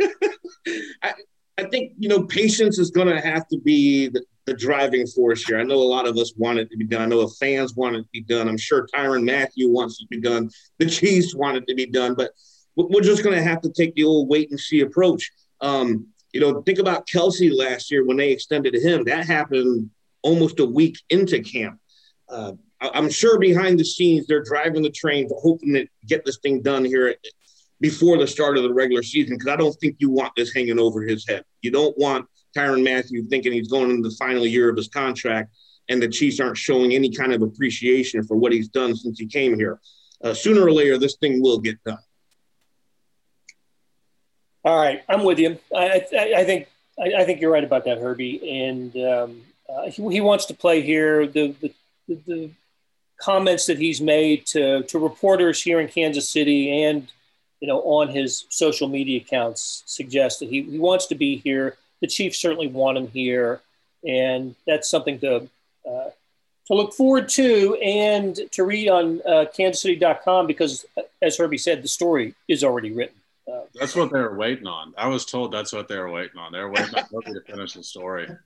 I, 1.02 1.14
I 1.58 1.64
think 1.64 1.92
you 1.98 2.08
know 2.08 2.22
patience 2.22 2.78
is 2.78 2.90
going 2.90 3.08
to 3.08 3.20
have 3.20 3.48
to 3.48 3.58
be 3.58 4.08
the, 4.08 4.24
the, 4.46 4.54
driving 4.54 5.06
force 5.06 5.44
here. 5.44 5.58
I 5.58 5.64
know 5.64 5.74
a 5.74 5.82
lot 5.82 6.06
of 6.06 6.16
us 6.16 6.32
want 6.36 6.60
it 6.60 6.70
to 6.70 6.76
be 6.76 6.86
done. 6.86 7.02
I 7.02 7.06
know 7.06 7.22
the 7.22 7.34
fans 7.40 7.74
want 7.74 7.96
it 7.96 8.02
to 8.02 8.08
be 8.12 8.22
done. 8.22 8.48
I'm 8.48 8.56
sure 8.56 8.86
Tyrann 8.94 9.24
Mathieu 9.24 9.70
wants 9.70 10.00
it 10.00 10.04
to 10.04 10.08
be 10.08 10.20
done. 10.20 10.48
The 10.78 10.86
Chiefs 10.86 11.34
want 11.34 11.56
it 11.56 11.66
to 11.66 11.74
be 11.74 11.86
done, 11.86 12.14
but 12.14 12.30
we're 12.76 13.02
just 13.02 13.24
going 13.24 13.34
to 13.34 13.42
have 13.42 13.60
to 13.62 13.70
take 13.70 13.94
the 13.96 14.04
old 14.04 14.28
wait 14.28 14.50
and 14.50 14.60
see 14.60 14.80
approach. 14.80 15.30
Um, 15.60 16.06
you 16.32 16.40
know, 16.40 16.62
think 16.62 16.78
about 16.78 17.08
Kelce 17.08 17.52
last 17.52 17.90
year 17.90 18.06
when 18.06 18.16
they 18.16 18.30
extended 18.30 18.74
him. 18.74 19.02
That 19.04 19.26
happened 19.26 19.90
almost 20.22 20.60
a 20.60 20.64
week 20.64 20.96
into 21.10 21.42
camp. 21.42 21.80
Uh, 22.28 22.52
I'm 22.80 23.10
sure 23.10 23.40
behind 23.40 23.80
the 23.80 23.84
scenes 23.84 24.26
they're 24.26 24.44
driving 24.44 24.82
the 24.82 24.90
train, 24.90 25.28
hoping 25.40 25.74
to 25.74 25.88
get 26.06 26.24
this 26.24 26.38
thing 26.38 26.62
done 26.62 26.84
here 26.84 27.16
before 27.80 28.18
the 28.18 28.26
start 28.26 28.56
of 28.56 28.62
the 28.62 28.72
regular 28.72 29.02
season. 29.02 29.36
Because 29.36 29.52
I 29.52 29.56
don't 29.56 29.74
think 29.74 29.96
you 29.98 30.10
want 30.10 30.32
this 30.36 30.52
hanging 30.52 30.78
over 30.78 31.02
his 31.02 31.26
head. 31.28 31.44
You 31.62 31.70
don't 31.70 31.96
want 31.98 32.26
Tyrann 32.56 32.82
Mathieu 32.82 33.24
thinking 33.24 33.52
he's 33.52 33.68
going 33.68 33.90
into 33.90 34.08
the 34.08 34.14
final 34.16 34.46
year 34.46 34.68
of 34.68 34.76
his 34.76 34.88
contract, 34.88 35.54
and 35.88 36.02
the 36.02 36.08
Chiefs 36.08 36.40
aren't 36.40 36.56
showing 36.56 36.92
any 36.92 37.10
kind 37.10 37.32
of 37.32 37.42
appreciation 37.42 38.22
for 38.24 38.36
what 38.36 38.52
he's 38.52 38.68
done 38.68 38.94
since 38.96 39.18
he 39.18 39.26
came 39.26 39.56
here. 39.56 39.80
Uh, 40.22 40.34
sooner 40.34 40.62
or 40.62 40.72
later, 40.72 40.98
this 40.98 41.16
thing 41.16 41.40
will 41.40 41.58
get 41.58 41.82
done. 41.84 41.98
All 44.64 44.76
right, 44.76 45.02
I'm 45.08 45.24
with 45.24 45.38
you. 45.38 45.58
I, 45.74 46.04
I, 46.12 46.32
I 46.38 46.44
think 46.44 46.68
I, 46.98 47.20
I, 47.20 47.24
think 47.24 47.40
you're 47.40 47.52
right 47.52 47.64
about 47.64 47.84
that, 47.84 47.98
Herbie. 47.98 48.60
And 48.60 48.96
um, 48.96 49.42
uh, 49.68 49.88
he, 49.88 50.02
he, 50.10 50.20
wants 50.20 50.46
to 50.46 50.54
play 50.54 50.82
here. 50.82 51.26
The, 51.26 51.54
the, 51.60 51.72
the, 52.26 52.50
comments 53.20 53.66
that 53.66 53.78
he's 53.78 54.00
made 54.00 54.46
to, 54.46 54.84
to 54.84 54.98
reporters 54.98 55.60
here 55.60 55.80
in 55.80 55.88
Kansas 55.88 56.28
City 56.28 56.84
and 56.84 57.08
you 57.60 57.68
know 57.68 57.80
on 57.82 58.08
his 58.08 58.44
social 58.48 58.88
media 58.88 59.20
accounts 59.20 59.82
suggest 59.86 60.40
that 60.40 60.48
he, 60.48 60.62
he 60.62 60.78
wants 60.78 61.06
to 61.06 61.14
be 61.14 61.36
here. 61.36 61.76
The 62.00 62.06
Chiefs 62.06 62.38
certainly 62.38 62.68
want 62.68 62.98
him 62.98 63.08
here, 63.08 63.60
and 64.06 64.54
that's 64.66 64.88
something 64.88 65.18
to 65.20 65.48
uh, 65.88 66.10
to 66.68 66.74
look 66.74 66.92
forward 66.92 67.28
to 67.30 67.76
and 67.76 68.38
to 68.52 68.62
read 68.62 68.88
on 68.88 69.20
uh, 69.26 69.46
kansascity.com 69.56 70.46
because, 70.46 70.84
as 71.22 71.36
Herbie 71.36 71.58
said, 71.58 71.82
the 71.82 71.88
story 71.88 72.34
is 72.46 72.62
already 72.62 72.92
written. 72.92 73.16
Uh, 73.50 73.62
that's 73.74 73.96
what 73.96 74.12
they 74.12 74.20
were 74.20 74.36
waiting 74.36 74.66
on. 74.66 74.92
I 74.98 75.08
was 75.08 75.24
told 75.24 75.50
that's 75.50 75.72
what 75.72 75.88
they 75.88 75.96
were 75.96 76.10
waiting 76.10 76.38
on. 76.38 76.52
They 76.52 76.60
were 76.60 76.70
waiting 76.70 76.94
on 76.94 77.04
Herbie 77.10 77.32
to 77.32 77.40
finish 77.40 77.72
the 77.72 77.82
story. 77.82 78.28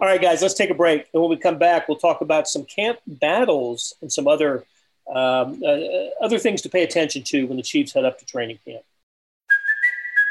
All 0.00 0.08
right, 0.08 0.20
guys, 0.20 0.40
let's 0.40 0.54
take 0.54 0.70
a 0.70 0.74
break. 0.74 1.06
And 1.12 1.20
when 1.20 1.30
we 1.30 1.36
come 1.36 1.58
back, 1.58 1.88
we'll 1.88 1.98
talk 1.98 2.22
about 2.22 2.48
some 2.48 2.64
camp 2.64 2.98
battles 3.06 3.94
and 4.00 4.10
some 4.10 4.26
other 4.26 4.64
um, 5.14 5.62
uh, 5.64 5.78
other 6.24 6.38
things 6.38 6.62
to 6.62 6.68
pay 6.68 6.82
attention 6.82 7.22
to 7.24 7.44
when 7.46 7.56
the 7.56 7.62
Chiefs 7.62 7.92
head 7.92 8.04
up 8.04 8.18
to 8.18 8.26
training 8.26 8.58
camp. 8.66 8.82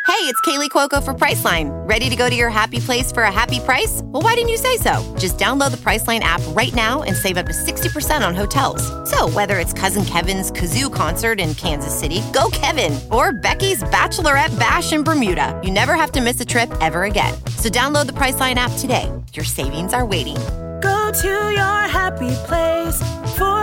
Hey, 0.07 0.23
it's 0.23 0.39
Kaley 0.41 0.69
Cuoco 0.69 1.03
for 1.03 1.13
Priceline. 1.13 1.69
Ready 1.87 2.09
to 2.09 2.15
go 2.15 2.29
to 2.29 2.35
your 2.35 2.49
happy 2.49 2.79
place 2.79 3.11
for 3.11 3.23
a 3.23 3.31
happy 3.31 3.59
price? 3.59 4.01
Well, 4.05 4.23
why 4.23 4.35
didn't 4.35 4.49
you 4.49 4.57
say 4.57 4.77
so? 4.77 5.15
Just 5.19 5.37
download 5.37 5.71
the 5.71 5.77
Priceline 5.77 6.21
app 6.21 6.41
right 6.55 6.73
now 6.73 7.03
and 7.03 7.13
save 7.13 7.35
up 7.35 7.45
to 7.45 7.51
60% 7.51 8.25
on 8.25 8.33
hotels. 8.33 8.81
So, 9.09 9.29
whether 9.29 9.59
it's 9.59 9.73
Cousin 9.73 10.05
Kevin's 10.05 10.49
Kazoo 10.49 10.91
concert 10.91 11.41
in 11.41 11.53
Kansas 11.55 11.93
City, 11.93 12.21
go 12.33 12.49
Kevin, 12.51 12.97
or 13.11 13.33
Becky's 13.33 13.83
Bachelorette 13.83 14.57
Bash 14.57 14.93
in 14.93 15.03
Bermuda, 15.03 15.59
you 15.61 15.71
never 15.71 15.95
have 15.95 16.13
to 16.13 16.21
miss 16.21 16.39
a 16.39 16.45
trip 16.45 16.71
ever 16.79 17.03
again. 17.03 17.33
So, 17.57 17.69
download 17.69 18.05
the 18.05 18.13
Priceline 18.13 18.55
app 18.55 18.71
today. 18.79 19.11
Your 19.33 19.45
savings 19.45 19.93
are 19.93 20.05
waiting. 20.05 20.37
Go 20.81 21.11
to 21.21 21.51
your 21.51 21.81
happy 21.91 22.31
place 22.47 22.95
for 23.35 23.43
a 23.43 23.56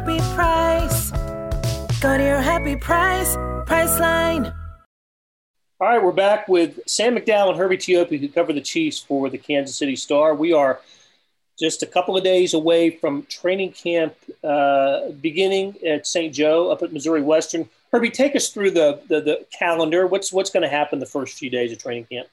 happy 0.00 0.18
price. 0.34 1.10
Go 2.00 2.16
to 2.16 2.24
your 2.24 2.40
happy 2.40 2.76
price, 2.76 3.36
Priceline. 3.66 4.54
All 5.78 5.88
right, 5.88 6.02
we're 6.02 6.12
back 6.12 6.48
with 6.48 6.80
Sam 6.86 7.16
McDowell 7.16 7.50
and 7.50 7.58
Herbie 7.58 7.76
Teope, 7.76 8.18
who 8.18 8.28
cover 8.28 8.52
the 8.52 8.60
Chiefs 8.62 8.98
for 8.98 9.28
the 9.28 9.36
Kansas 9.36 9.76
City 9.76 9.96
Star. 9.96 10.34
We 10.34 10.52
are 10.52 10.80
just 11.58 11.82
a 11.82 11.86
couple 11.86 12.16
of 12.16 12.24
days 12.24 12.54
away 12.54 12.90
from 12.90 13.24
training 13.24 13.72
camp 13.72 14.14
uh, 14.42 15.10
beginning 15.20 15.76
at 15.86 16.06
St. 16.06 16.32
Joe 16.34 16.70
up 16.70 16.82
at 16.82 16.92
Missouri 16.92 17.22
Western. 17.22 17.68
Herbie, 17.92 18.10
take 18.10 18.34
us 18.34 18.48
through 18.48 18.70
the, 18.70 19.02
the, 19.08 19.20
the 19.20 19.46
calendar. 19.58 20.06
What's 20.06 20.32
what's 20.32 20.50
going 20.50 20.62
to 20.62 20.68
happen 20.68 20.98
the 20.98 21.06
first 21.06 21.36
few 21.36 21.50
days 21.50 21.72
of 21.72 21.78
training 21.78 22.06
camp? 22.06 22.28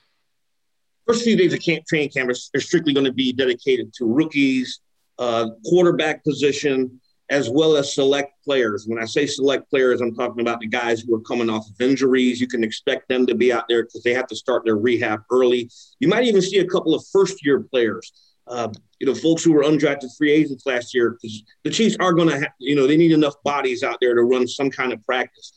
First 1.06 1.24
few 1.24 1.36
days 1.36 1.54
of 1.54 1.62
camp, 1.62 1.86
training 1.86 2.10
camp 2.10 2.30
are 2.30 2.60
strictly 2.60 2.94
going 2.94 3.06
to 3.06 3.14
be 3.14 3.34
dedicated 3.34 3.94
to 3.96 4.06
rookies, 4.06 4.80
uh, 5.20 5.50
quarterback 5.66 6.24
position, 6.24 7.02
as 7.30 7.50
well 7.50 7.76
as 7.76 7.94
select 7.94 8.32
players. 8.44 8.86
When 8.88 9.02
I 9.02 9.06
say 9.06 9.26
select 9.26 9.70
players, 9.70 10.00
I'm 10.00 10.16
talking 10.16 10.42
about 10.42 10.62
the 10.62 10.68
guys 10.68 11.02
who 11.02 11.14
are 11.16 11.22
coming 11.22 11.50
off 11.50 11.70
of 11.70 11.82
injuries. 11.82 12.40
You 12.40 12.48
can 12.48 12.64
expect 12.64 13.10
them 13.10 13.26
to 13.28 13.36
be 13.36 13.52
out 13.52 13.66
there 13.68 13.84
because 13.84 14.04
they 14.04 14.14
have 14.14 14.28
to 14.28 14.36
start 14.36 14.64
their 14.64 14.78
rehab 14.78 15.22
early. 15.32 15.70
You 16.00 16.08
might 16.08 16.24
even 16.24 16.42
see 16.42 16.60
a 16.60 16.68
couple 16.68 16.96
of 16.96 17.04
first 17.12 17.46
year 17.46 17.62
players. 17.62 18.12
Uh, 18.48 18.70
you 19.00 19.08
know, 19.08 19.14
folks 19.14 19.44
who 19.44 19.52
were 19.52 19.64
undrafted 19.64 20.10
free 20.18 20.32
agents 20.32 20.66
last 20.66 20.94
year, 20.94 21.18
because 21.22 21.44
the 21.64 21.70
Chiefs 21.70 21.98
are 22.00 22.14
going 22.14 22.30
to 22.30 22.40
have, 22.40 22.52
you 22.60 22.76
know, 22.76 22.88
they 22.88 22.96
need 22.96 23.12
enough 23.12 23.36
bodies 23.44 23.84
out 23.84 23.98
there 24.00 24.16
to 24.16 24.24
run 24.24 24.48
some 24.48 24.70
kind 24.70 24.94
of 24.94 25.06
practice. 25.06 25.52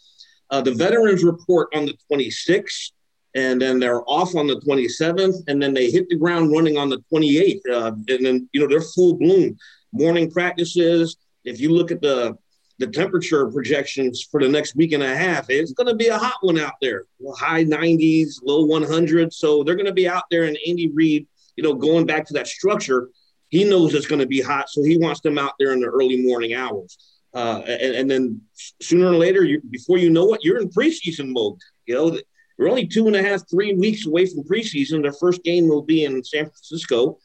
Uh, 0.50 0.60
the 0.60 0.74
veterans 0.74 1.22
report 1.22 1.68
on 1.72 1.86
the 1.86 1.94
26th, 2.10 2.90
and 3.36 3.62
then 3.62 3.78
they're 3.78 4.02
off 4.10 4.34
on 4.34 4.48
the 4.48 4.56
27th, 4.56 5.36
and 5.46 5.62
then 5.62 5.72
they 5.72 5.88
hit 5.88 6.08
the 6.08 6.16
ground 6.16 6.50
running 6.50 6.76
on 6.76 6.88
the 6.88 6.98
28th. 7.12 7.60
Uh, 7.72 7.92
and 8.08 8.26
then, 8.26 8.48
you 8.52 8.60
know, 8.60 8.66
they're 8.66 8.80
full 8.80 9.14
bloom. 9.14 9.56
Morning 9.92 10.28
practices, 10.28 11.16
if 11.44 11.60
you 11.60 11.70
look 11.70 11.90
at 11.90 12.00
the 12.00 12.36
the 12.78 12.86
temperature 12.86 13.46
projections 13.50 14.26
for 14.30 14.40
the 14.40 14.48
next 14.48 14.74
week 14.74 14.92
and 14.92 15.02
a 15.02 15.14
half, 15.14 15.50
it's 15.50 15.74
going 15.74 15.86
to 15.86 15.94
be 15.94 16.06
a 16.06 16.16
hot 16.16 16.36
one 16.40 16.58
out 16.58 16.72
there. 16.80 17.04
High 17.36 17.62
90s, 17.62 18.40
low 18.42 18.66
100s. 18.66 19.34
So 19.34 19.62
they're 19.62 19.74
going 19.74 19.84
to 19.84 19.92
be 19.92 20.08
out 20.08 20.24
there. 20.30 20.44
And 20.44 20.56
Andy 20.66 20.90
Reid, 20.90 21.26
you 21.56 21.62
know, 21.62 21.74
going 21.74 22.06
back 22.06 22.24
to 22.28 22.32
that 22.32 22.48
structure, 22.48 23.10
he 23.50 23.64
knows 23.64 23.92
it's 23.92 24.06
going 24.06 24.20
to 24.20 24.26
be 24.26 24.40
hot, 24.40 24.70
so 24.70 24.82
he 24.82 24.96
wants 24.96 25.20
them 25.20 25.36
out 25.36 25.52
there 25.58 25.72
in 25.72 25.80
the 25.80 25.88
early 25.88 26.22
morning 26.22 26.54
hours. 26.54 26.96
Uh, 27.34 27.62
and, 27.66 27.94
and, 27.94 28.10
then 28.10 28.40
sooner 28.80 29.06
or 29.06 29.16
later, 29.16 29.44
you, 29.44 29.60
before 29.70 29.98
you 29.98 30.10
know 30.10 30.32
it, 30.34 30.40
you're 30.42 30.60
in 30.60 30.68
preseason 30.68 31.32
mode. 31.32 31.58
You 31.86 31.94
know, 31.94 32.18
we're 32.58 32.68
only 32.68 32.86
two 32.86 33.06
and 33.06 33.14
a 33.14 33.22
half, 33.22 33.48
three 33.48 33.74
weeks 33.74 34.06
away 34.06 34.26
from 34.26 34.42
preseason. 34.44 35.02
Their 35.02 35.12
first 35.12 35.44
game 35.44 35.68
will 35.68 35.82
be 35.82 36.04
in 36.04 36.24
San 36.24 36.44
Francisco 36.44 37.18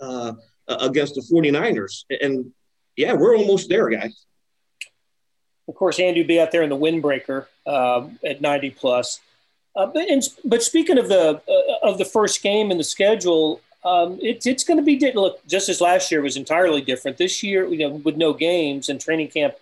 uh, 0.00 0.34
against 0.68 1.14
the 1.14 1.22
49ers. 1.22 2.04
And 2.20 2.52
yeah, 2.98 3.12
we're 3.12 3.36
almost 3.36 3.68
there, 3.68 3.88
guys. 3.88 4.24
Of 5.68 5.76
course, 5.76 6.00
Andy 6.00 6.20
will 6.20 6.26
be 6.26 6.40
out 6.40 6.50
there 6.50 6.62
in 6.62 6.68
the 6.68 6.76
windbreaker 6.76 7.46
uh, 7.64 8.08
at 8.24 8.40
90 8.40 8.70
plus. 8.70 9.20
Uh, 9.76 9.86
but, 9.86 10.10
and, 10.10 10.22
but 10.44 10.64
speaking 10.64 10.98
of 10.98 11.08
the 11.08 11.40
uh, 11.48 11.88
of 11.88 11.98
the 11.98 12.04
first 12.04 12.42
game 12.42 12.72
in 12.72 12.76
the 12.76 12.84
schedule, 12.84 13.60
um, 13.84 14.18
it, 14.20 14.44
it's 14.44 14.64
going 14.64 14.78
to 14.78 14.82
be 14.82 14.98
look 15.12 15.46
just 15.46 15.68
as 15.68 15.80
last 15.80 16.10
year 16.10 16.20
was 16.20 16.36
entirely 16.36 16.80
different. 16.80 17.16
This 17.16 17.40
year, 17.44 17.64
you 17.66 17.78
know, 17.78 17.90
with 17.90 18.16
no 18.16 18.32
games 18.32 18.88
and 18.88 19.00
training 19.00 19.28
camp 19.28 19.54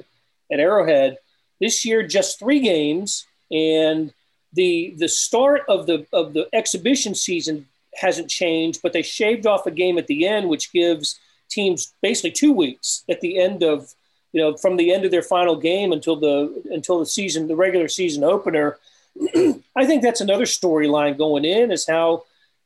at 0.51 0.59
Arrowhead, 0.59 1.19
this 1.61 1.85
year 1.85 2.03
just 2.03 2.39
three 2.39 2.61
games, 2.61 3.27
and 3.51 4.15
the 4.55 4.95
the 4.97 5.09
start 5.09 5.65
of 5.69 5.87
the 5.87 6.07
of 6.15 6.33
the 6.33 6.49
exhibition 6.55 7.15
season 7.15 7.67
hasn't 7.97 8.31
changed, 8.31 8.81
but 8.83 8.95
they 8.95 9.03
shaved 9.03 9.47
off 9.47 9.67
a 9.67 9.71
game 9.71 9.99
at 9.99 10.07
the 10.07 10.27
end, 10.27 10.49
which 10.49 10.73
gives 10.73 11.21
teams 11.49 11.93
basically 12.03 12.33
two 12.33 12.53
weeks 12.53 13.05
at 13.09 13.21
the 13.21 13.39
end 13.39 13.63
of 13.63 13.95
you 14.33 14.41
know 14.41 14.57
from 14.57 14.77
the 14.77 14.93
end 14.93 15.05
of 15.05 15.11
their 15.11 15.23
final 15.23 15.57
game 15.57 15.93
until 15.93 16.17
the 16.17 16.63
until 16.71 16.99
the 16.99 17.07
season 17.07 17.49
the 17.49 17.57
regular 17.57 17.89
season 17.89 18.25
opener. 18.25 18.79
I 19.75 19.87
think 19.87 20.03
that's 20.03 20.21
another 20.21 20.45
storyline 20.45 21.17
going 21.17 21.47
in 21.47 21.73
is 21.73 21.87
how 21.87 22.25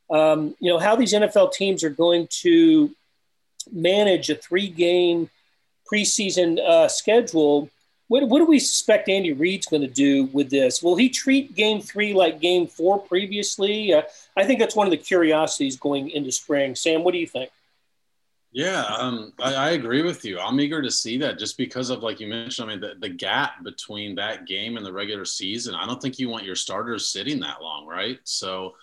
um, 0.09 0.55
you 0.59 0.69
know 0.69 0.79
how 0.79 0.95
these 0.97 1.13
nfl 1.13 1.51
teams 1.51 1.83
are 1.83 1.89
going 1.89 2.27
to 2.41 2.91
manage 3.71 4.29
a 4.29 4.35
three 4.35 4.67
game 4.67 5.29
preseason 5.91 6.59
uh, 6.59 6.87
schedule. 6.87 7.69
What, 8.07 8.27
what 8.27 8.39
do 8.39 8.45
we 8.45 8.59
suspect 8.59 9.07
andy 9.07 9.31
reid's 9.31 9.67
going 9.67 9.83
to 9.83 9.87
do 9.87 10.25
with 10.25 10.49
this? 10.49 10.83
Will 10.83 10.97
he 10.97 11.07
treat 11.07 11.55
game 11.55 11.79
three 11.79 12.13
like 12.13 12.41
game 12.41 12.67
four 12.67 12.99
previously? 12.99 13.93
Uh, 13.93 14.01
i 14.35 14.43
think 14.43 14.59
that's 14.59 14.75
one 14.75 14.87
of 14.87 14.91
the 14.91 14.97
curiosities 14.97 15.77
going 15.77 16.09
into 16.09 16.33
spring. 16.33 16.75
Sam 16.75 17.05
what 17.05 17.13
do 17.13 17.19
you 17.19 17.27
think 17.27 17.49
yeah, 18.53 18.83
um, 18.83 19.31
I, 19.39 19.53
I, 19.53 19.69
agree 19.71 20.01
with 20.01 20.25
you. 20.25 20.37
I'm 20.37 20.59
eager 20.59 20.81
to 20.81 20.91
see 20.91 21.17
that 21.19 21.39
just 21.39 21.57
because 21.57 21.89
of, 21.89 22.03
like 22.03 22.19
you 22.19 22.27
mentioned, 22.27 22.69
I 22.69 22.73
mean, 22.73 22.81
the, 22.81 22.95
the 22.99 23.09
gap 23.09 23.63
between 23.63 24.15
that 24.15 24.45
game 24.45 24.75
and 24.75 24.85
the 24.85 24.91
regular 24.91 25.23
season. 25.23 25.73
I 25.73 25.85
don't 25.85 26.01
think 26.01 26.19
you 26.19 26.27
want 26.27 26.43
your 26.43 26.55
starters 26.55 27.07
sitting 27.07 27.39
that 27.39 27.61
long, 27.61 27.87
right? 27.87 28.19
So 28.25 28.73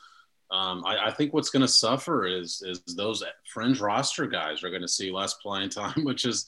um, 0.50 0.85
I, 0.87 1.09
I, 1.09 1.11
think 1.11 1.35
what's 1.35 1.50
going 1.50 1.61
to 1.61 1.68
suffer 1.68 2.26
is 2.26 2.62
is 2.64 2.81
those 2.96 3.22
fringe 3.52 3.78
roster 3.78 4.26
guys 4.26 4.64
are 4.64 4.70
going 4.70 4.81
to 4.81 4.88
see 4.88 5.12
less 5.12 5.35
playing 5.35 5.68
time, 5.68 6.02
which 6.02 6.24
is, 6.24 6.46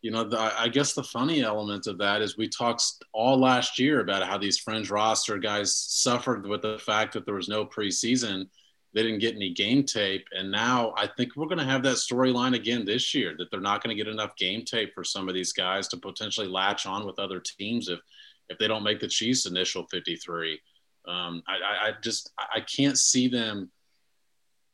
you 0.00 0.12
know, 0.12 0.22
the, 0.22 0.38
I 0.38 0.68
guess 0.68 0.92
the 0.92 1.02
funny 1.02 1.42
element 1.42 1.88
of 1.88 1.98
that 1.98 2.22
is 2.22 2.36
we 2.36 2.48
talked 2.48 2.84
all 3.12 3.40
last 3.40 3.80
year 3.80 3.98
about 3.98 4.22
how 4.22 4.38
these 4.38 4.58
fringe 4.58 4.88
roster 4.88 5.36
guys 5.38 5.74
suffered 5.74 6.46
with 6.46 6.62
the 6.62 6.78
fact 6.78 7.14
that 7.14 7.26
there 7.26 7.34
was 7.34 7.48
no 7.48 7.66
preseason– 7.66 8.46
they 8.94 9.02
didn't 9.02 9.20
get 9.20 9.34
any 9.34 9.50
game 9.50 9.84
tape. 9.84 10.26
And 10.32 10.50
now 10.50 10.92
I 10.96 11.06
think 11.06 11.34
we're 11.34 11.46
going 11.46 11.58
to 11.58 11.64
have 11.64 11.82
that 11.84 11.96
storyline 11.96 12.54
again 12.54 12.84
this 12.84 13.14
year 13.14 13.34
that 13.38 13.50
they're 13.50 13.60
not 13.60 13.82
going 13.82 13.96
to 13.96 14.02
get 14.02 14.12
enough 14.12 14.36
game 14.36 14.64
tape 14.64 14.92
for 14.94 15.04
some 15.04 15.28
of 15.28 15.34
these 15.34 15.52
guys 15.52 15.88
to 15.88 15.96
potentially 15.96 16.48
latch 16.48 16.86
on 16.86 17.06
with 17.06 17.18
other 17.18 17.40
teams 17.40 17.88
if, 17.88 18.00
if 18.48 18.58
they 18.58 18.68
don't 18.68 18.82
make 18.82 19.00
the 19.00 19.08
Chiefs 19.08 19.46
initial 19.46 19.86
53. 19.90 20.60
Um, 21.08 21.42
I, 21.48 21.88
I 21.88 21.92
just, 22.02 22.30
I 22.38 22.60
can't 22.60 22.98
see 22.98 23.28
them 23.28 23.70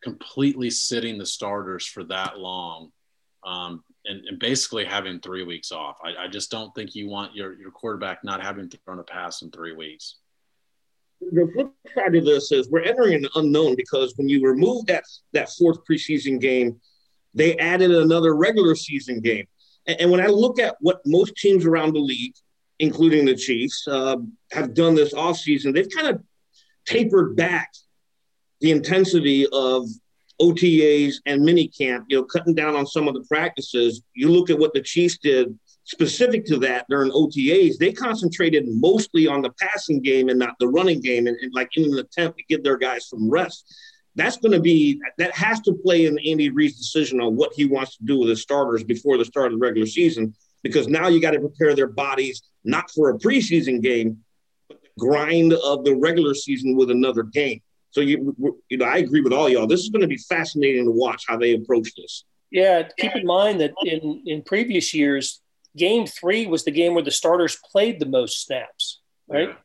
completely 0.03 0.71
sitting 0.71 1.17
the 1.17 1.27
starters 1.27 1.87
for 1.87 2.05
that 2.05 2.39
long. 2.39 2.91
Um, 3.45 3.85
and, 4.05 4.25
and, 4.27 4.39
basically 4.39 4.85
having 4.85 5.21
three 5.21 5.45
weeks 5.45 5.71
off. 5.71 5.99
I, 6.05 6.25
I 6.25 6.29
just 6.29 6.51
don't 6.51 6.75
think 6.75 6.97
you 6.97 7.09
want 7.09 7.37
your, 7.37 7.55
your 7.55 7.71
quarterback 7.71 8.25
not 8.25 8.43
having 8.43 8.69
thrown 8.69 8.99
a 8.99 9.05
pass 9.05 9.43
in 9.43 9.51
three 9.53 9.73
weeks 9.73 10.17
the 11.21 11.51
flip 11.53 11.71
side 11.95 12.15
of 12.15 12.25
this 12.25 12.53
is 12.53 12.69
we're 12.71 12.83
entering 12.83 13.15
an 13.15 13.29
unknown 13.35 13.75
because 13.77 14.15
when 14.17 14.29
you 14.29 14.45
remove 14.45 14.87
that 14.87 15.05
that 15.33 15.51
fourth 15.51 15.79
preseason 15.89 16.41
game, 16.41 16.81
they 17.35 17.57
added 17.57 17.91
another 17.91 18.35
regular 18.35 18.75
season 18.75 19.21
game. 19.21 19.47
And, 19.87 20.01
and 20.01 20.11
when 20.11 20.21
I 20.21 20.27
look 20.27 20.59
at 20.59 20.77
what 20.81 21.01
most 21.05 21.35
teams 21.37 21.67
around 21.67 21.95
the 21.95 22.01
league, 22.01 22.35
including 22.79 23.25
the 23.25 23.35
Chiefs, 23.35 23.87
uh, 23.89 24.17
have 24.53 24.75
done 24.75 24.95
this 24.95 25.15
offseason, 25.15 25.75
they've 25.75 25.91
kind 25.91 26.09
of 26.09 26.23
tapered 26.87 27.37
back 27.37 27.71
the 28.61 28.71
intensity 28.71 29.47
of 29.53 29.87
OTAs 30.41 31.17
and 31.27 31.43
minicamp, 31.43 32.05
you 32.09 32.17
know, 32.17 32.25
cutting 32.25 32.55
down 32.55 32.77
on 32.77 32.87
some 32.87 33.09
of 33.09 33.15
the 33.15 33.25
practices. 33.29 34.03
You 34.15 34.31
look 34.31 34.51
at 34.51 34.59
what 34.59 34.73
the 34.73 34.83
Chiefs 34.83 35.19
did 35.19 35.59
specific 35.89 36.45
to 36.45 36.59
that 36.59 36.85
during 36.91 37.11
OTAs, 37.11 37.79
they 37.79 37.93
concentrated 37.93 38.65
mostly 38.69 39.27
on 39.27 39.41
the 39.41 39.51
passing 39.59 40.03
game 40.03 40.29
and 40.29 40.39
not 40.39 40.55
the 40.61 40.69
running 40.69 41.01
game, 41.01 41.27
and, 41.27 41.37
and 41.41 41.53
like 41.55 41.71
in 41.77 41.85
an 41.85 41.99
attempt 41.99 42.37
to 42.37 42.45
give 42.45 42.63
their 42.63 42.77
guys 42.77 43.09
some 43.09 43.29
rest. 43.31 43.75
That's 44.15 44.37
going 44.37 44.53
to 44.53 44.61
be 44.61 45.01
that 45.17 45.35
has 45.35 45.61
to 45.63 45.73
play 45.73 46.05
in 46.07 46.19
Andy 46.19 46.51
Reid's 46.51 46.77
decision 46.77 47.21
on 47.21 47.37
what 47.37 47.55
he 47.55 47.65
wants 47.65 47.97
to 47.97 48.05
do 48.05 48.19
with 48.19 48.29
his 48.29 48.43
starters 48.43 48.85
before 48.85 49.17
the 49.17 49.25
start 49.25 49.47
of 49.47 49.53
the 49.53 49.59
regular 49.59 49.87
season, 49.87 50.35
because 50.63 50.89
now 50.89 51.09
you 51.09 51.23
got 51.23 51.31
to 51.31 51.41
prepare 51.41 51.75
their 51.75 51.87
bodies 51.87 52.43
not 52.65 52.91
for 52.91 53.11
a 53.11 53.19
preseason 53.19 53.81
game, 53.81 54.19
but 54.69 54.83
the 54.83 54.89
grind 54.99 55.55
of 55.55 55.85
the 55.85 55.95
regular 55.95 56.35
season 56.35 56.77
with 56.77 56.91
another 56.91 57.23
game. 57.23 57.63
So 57.93 58.03
you 58.03 58.37
you 58.69 58.77
know, 58.77 58.85
I 58.85 58.99
agree 58.99 59.23
with 59.23 59.33
all 59.33 59.49
y'all. 59.49 59.67
This 59.67 59.81
is 59.81 59.89
going 59.89 60.03
to 60.03 60.09
be 60.09 60.19
fascinating 60.19 60.85
to 60.85 60.91
watch 60.91 61.25
how 61.27 61.39
they 61.39 61.55
approach 61.55 61.95
this. 61.97 62.25
Yeah, 62.51 62.89
keep 62.99 63.15
in 63.17 63.25
mind 63.25 63.61
that 63.61 63.73
in 63.85 64.23
in 64.27 64.43
previous 64.43 64.93
years, 64.93 65.41
Game 65.77 66.07
Three 66.07 66.47
was 66.47 66.65
the 66.65 66.71
game 66.71 66.95
where 66.95 67.05
the 67.05 67.11
starters 67.11 67.59
played 67.71 68.01
the 68.01 68.07
most 68.07 68.45
snaps, 68.45 69.01
right? 69.29 69.57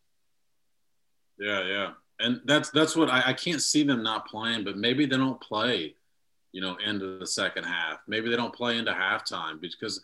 Yeah, 1.39 1.61
yeah, 1.61 1.67
yeah. 1.67 1.91
and 2.19 2.41
that's 2.45 2.69
that's 2.69 2.95
what 2.95 3.09
I, 3.09 3.23
I 3.27 3.33
can't 3.33 3.61
see 3.61 3.83
them 3.83 4.03
not 4.03 4.27
playing, 4.27 4.63
but 4.63 4.77
maybe 4.77 5.05
they 5.05 5.17
don't 5.17 5.41
play, 5.41 5.95
you 6.51 6.61
know, 6.61 6.77
into 6.85 7.17
the 7.19 7.27
second 7.27 7.63
half. 7.63 7.99
Maybe 8.07 8.29
they 8.29 8.35
don't 8.35 8.53
play 8.53 8.77
into 8.77 8.91
halftime 8.91 9.59
because 9.59 10.01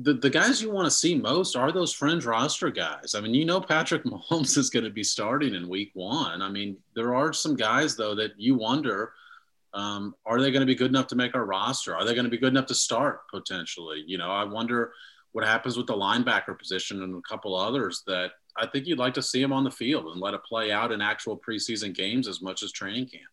the, 0.00 0.14
the 0.14 0.30
guys 0.30 0.62
you 0.62 0.70
want 0.70 0.86
to 0.86 0.90
see 0.90 1.14
most 1.14 1.56
are 1.56 1.72
those 1.72 1.92
fringe 1.92 2.24
roster 2.24 2.70
guys. 2.70 3.14
I 3.14 3.20
mean, 3.20 3.34
you 3.34 3.44
know, 3.44 3.60
Patrick 3.60 4.04
Mahomes 4.04 4.56
is 4.58 4.70
going 4.70 4.84
to 4.84 4.90
be 4.90 5.04
starting 5.04 5.54
in 5.54 5.68
week 5.68 5.90
one. 5.94 6.40
I 6.40 6.48
mean, 6.48 6.76
there 6.94 7.14
are 7.14 7.32
some 7.32 7.56
guys, 7.56 7.96
though, 7.96 8.14
that 8.14 8.32
you 8.38 8.54
wonder 8.54 9.12
um, 9.74 10.14
are 10.24 10.40
they 10.40 10.50
going 10.50 10.60
to 10.60 10.66
be 10.66 10.74
good 10.74 10.90
enough 10.90 11.08
to 11.08 11.16
make 11.16 11.34
our 11.34 11.44
roster? 11.44 11.94
Are 11.94 12.04
they 12.04 12.14
going 12.14 12.24
to 12.24 12.30
be 12.30 12.38
good 12.38 12.52
enough 12.52 12.66
to 12.66 12.74
start 12.74 13.20
potentially? 13.30 14.02
You 14.06 14.18
know, 14.18 14.30
I 14.30 14.44
wonder 14.44 14.92
what 15.32 15.46
happens 15.46 15.76
with 15.76 15.86
the 15.86 15.94
linebacker 15.94 16.58
position 16.58 17.02
and 17.02 17.14
a 17.14 17.28
couple 17.28 17.54
others 17.54 18.02
that 18.06 18.32
I 18.56 18.66
think 18.66 18.86
you'd 18.86 18.98
like 18.98 19.14
to 19.14 19.22
see 19.22 19.40
them 19.40 19.52
on 19.52 19.64
the 19.64 19.70
field 19.70 20.06
and 20.06 20.20
let 20.20 20.34
it 20.34 20.42
play 20.44 20.72
out 20.72 20.90
in 20.90 21.00
actual 21.00 21.38
preseason 21.38 21.94
games 21.94 22.26
as 22.26 22.42
much 22.42 22.62
as 22.62 22.72
training 22.72 23.06
camp. 23.06 23.24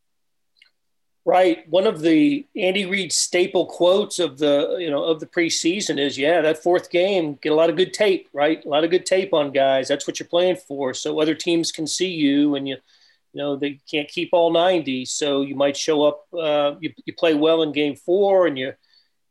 Right. 1.27 1.67
One 1.67 1.87
of 1.87 2.01
the 2.01 2.45
Andy 2.55 2.85
Reid 2.85 3.11
staple 3.11 3.65
quotes 3.65 4.19
of 4.19 4.37
the 4.37 4.77
you 4.79 4.91
know 4.91 5.03
of 5.03 5.19
the 5.19 5.25
preseason 5.25 5.99
is, 5.99 6.19
"Yeah, 6.19 6.41
that 6.41 6.61
fourth 6.61 6.91
game, 6.91 7.39
get 7.41 7.51
a 7.51 7.55
lot 7.55 7.71
of 7.71 7.77
good 7.77 7.95
tape, 7.95 8.29
right? 8.31 8.63
A 8.63 8.69
lot 8.69 8.83
of 8.83 8.91
good 8.91 9.07
tape 9.07 9.33
on 9.33 9.51
guys. 9.51 9.87
That's 9.87 10.05
what 10.05 10.19
you're 10.19 10.27
playing 10.27 10.57
for. 10.57 10.93
So 10.93 11.19
other 11.19 11.33
teams 11.33 11.71
can 11.71 11.87
see 11.87 12.09
you, 12.09 12.53
and 12.53 12.67
you, 12.67 12.77
you 13.35 13.41
know, 13.41 13.57
they 13.57 13.81
can't 13.91 14.07
keep 14.07 14.29
all 14.31 14.51
90. 14.51 15.03
So 15.05 15.41
you 15.41 15.55
might 15.55 15.75
show 15.75 16.03
up, 16.03 16.25
uh, 16.33 16.75
you, 16.79 16.93
you 17.05 17.13
play 17.13 17.33
well 17.33 17.63
in 17.63 17.73
game 17.73 17.95
four, 17.95 18.47
and 18.47 18.57
you 18.57 18.73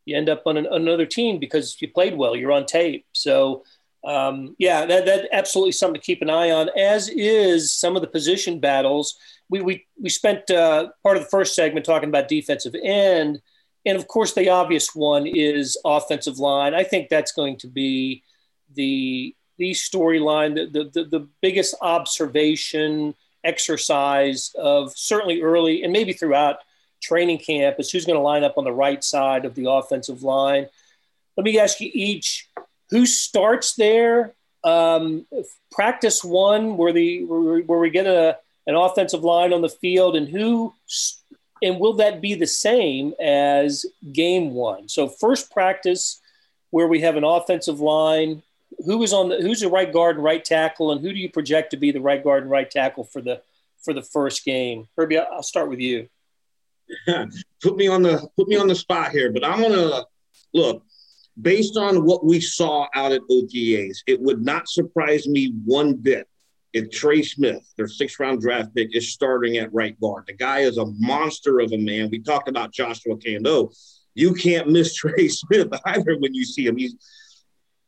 you 0.05 0.15
end 0.15 0.29
up 0.29 0.43
on 0.45 0.55
an, 0.55 0.67
another 0.67 1.07
team 1.07 1.39
because 1.39 1.81
you 1.81 1.91
played 1.91 2.15
well. 2.15 2.35
You're 2.35 2.51
on 2.51 2.67
tape. 2.67 3.07
So 3.13 3.63
um, 4.05 4.55
yeah, 4.59 4.85
that 4.85 5.05
that 5.07 5.27
absolutely 5.31 5.71
something 5.71 5.99
to 5.99 6.05
keep 6.05 6.21
an 6.21 6.29
eye 6.29 6.51
on. 6.51 6.69
As 6.77 7.09
is 7.09 7.73
some 7.73 7.95
of 7.95 8.01
the 8.03 8.07
position 8.07 8.59
battles." 8.59 9.17
we 9.49 9.61
we 9.61 9.85
we 10.01 10.09
spent 10.09 10.49
uh, 10.49 10.89
part 11.03 11.17
of 11.17 11.23
the 11.23 11.29
first 11.29 11.55
segment 11.55 11.85
talking 11.85 12.09
about 12.09 12.27
defensive 12.27 12.75
end, 12.83 13.41
and 13.85 13.97
of 13.97 14.07
course 14.07 14.33
the 14.33 14.49
obvious 14.49 14.95
one 14.95 15.27
is 15.27 15.77
offensive 15.85 16.39
line. 16.39 16.73
I 16.73 16.83
think 16.83 17.09
that's 17.09 17.31
going 17.31 17.57
to 17.57 17.67
be 17.67 18.23
the 18.73 19.35
the 19.57 19.71
storyline, 19.71 20.55
the, 20.55 20.65
the 20.65 20.89
the 20.93 21.09
the 21.09 21.27
biggest 21.41 21.75
observation 21.81 23.15
exercise 23.45 24.53
of 24.57 24.97
certainly 24.97 25.41
early 25.41 25.83
and 25.83 25.93
maybe 25.93 26.13
throughout 26.13 26.57
training 27.01 27.37
camp 27.37 27.79
is 27.79 27.91
who's 27.91 28.05
going 28.05 28.17
to 28.17 28.23
line 28.23 28.43
up 28.43 28.57
on 28.57 28.63
the 28.63 28.71
right 28.71 29.03
side 29.03 29.45
of 29.45 29.55
the 29.55 29.69
offensive 29.69 30.23
line. 30.23 30.67
Let 31.37 31.43
me 31.43 31.59
ask 31.59 31.79
you 31.79 31.91
each 31.93 32.49
who 32.89 33.05
starts 33.05 33.75
there. 33.75 34.33
Um, 34.63 35.27
practice 35.71 36.23
one, 36.23 36.75
where 36.77 36.91
the 36.91 37.23
where, 37.25 37.79
we 37.79 37.89
get 37.89 38.07
a 38.07 38.37
an 38.67 38.75
offensive 38.75 39.23
line 39.23 39.53
on 39.53 39.61
the 39.61 39.69
field 39.69 40.15
and 40.15 40.27
who 40.27 40.73
and 41.61 41.79
will 41.79 41.93
that 41.93 42.21
be 42.21 42.33
the 42.33 42.47
same 42.47 43.13
as 43.21 43.85
game 44.11 44.53
one 44.53 44.89
so 44.89 45.07
first 45.07 45.51
practice 45.51 46.19
where 46.71 46.87
we 46.87 47.01
have 47.01 47.15
an 47.15 47.23
offensive 47.23 47.79
line 47.79 48.41
who 48.79 49.01
is 49.03 49.13
on 49.13 49.29
the 49.29 49.37
who's 49.37 49.61
the 49.61 49.69
right 49.69 49.91
guard 49.91 50.15
and 50.15 50.23
right 50.23 50.43
tackle 50.43 50.91
and 50.91 51.01
who 51.01 51.11
do 51.11 51.19
you 51.19 51.29
project 51.29 51.71
to 51.71 51.77
be 51.77 51.91
the 51.91 52.01
right 52.01 52.23
guard 52.23 52.43
and 52.43 52.51
right 52.51 52.69
tackle 52.69 53.03
for 53.03 53.21
the 53.21 53.41
for 53.83 53.93
the 53.93 54.01
first 54.01 54.43
game 54.45 54.87
herbie 54.97 55.17
i'll 55.17 55.43
start 55.43 55.69
with 55.69 55.79
you 55.79 56.07
put 57.61 57.75
me 57.75 57.87
on 57.87 58.01
the 58.01 58.27
put 58.35 58.47
me 58.47 58.55
on 58.55 58.67
the 58.67 58.75
spot 58.75 59.11
here 59.11 59.31
but 59.31 59.43
i'm 59.43 59.61
gonna 59.61 60.03
look 60.53 60.83
based 61.41 61.77
on 61.77 62.05
what 62.05 62.25
we 62.25 62.39
saw 62.39 62.87
out 62.95 63.11
at 63.11 63.21
otas 63.29 63.97
it 64.07 64.19
would 64.21 64.43
not 64.43 64.67
surprise 64.67 65.27
me 65.27 65.53
one 65.65 65.93
bit 65.93 66.27
if 66.75 66.91
Trey 66.91 67.23
Smith, 67.23 67.65
their 67.77 67.87
sixth 67.87 68.19
round 68.19 68.41
draft 68.41 68.75
pick, 68.75 68.93
is 68.93 69.13
starting 69.13 69.55
at 69.55 69.73
right 69.73 69.97
guard. 70.01 70.25
The 70.27 70.33
guy 70.33 70.59
is 70.59 70.77
a 70.77 70.85
monster 70.99 71.61
of 71.61 71.71
a 71.71 71.77
man. 71.77 72.09
We 72.11 72.19
talked 72.19 72.49
about 72.49 72.73
Joshua 72.73 73.15
Kaindoh. 73.15 73.73
You 74.13 74.33
can't 74.33 74.69
miss 74.69 74.93
Trey 74.95 75.29
Smith 75.29 75.69
either 75.85 76.17
when 76.19 76.33
you 76.33 76.43
see 76.43 76.67
him. 76.67 76.75
He's 76.75 76.95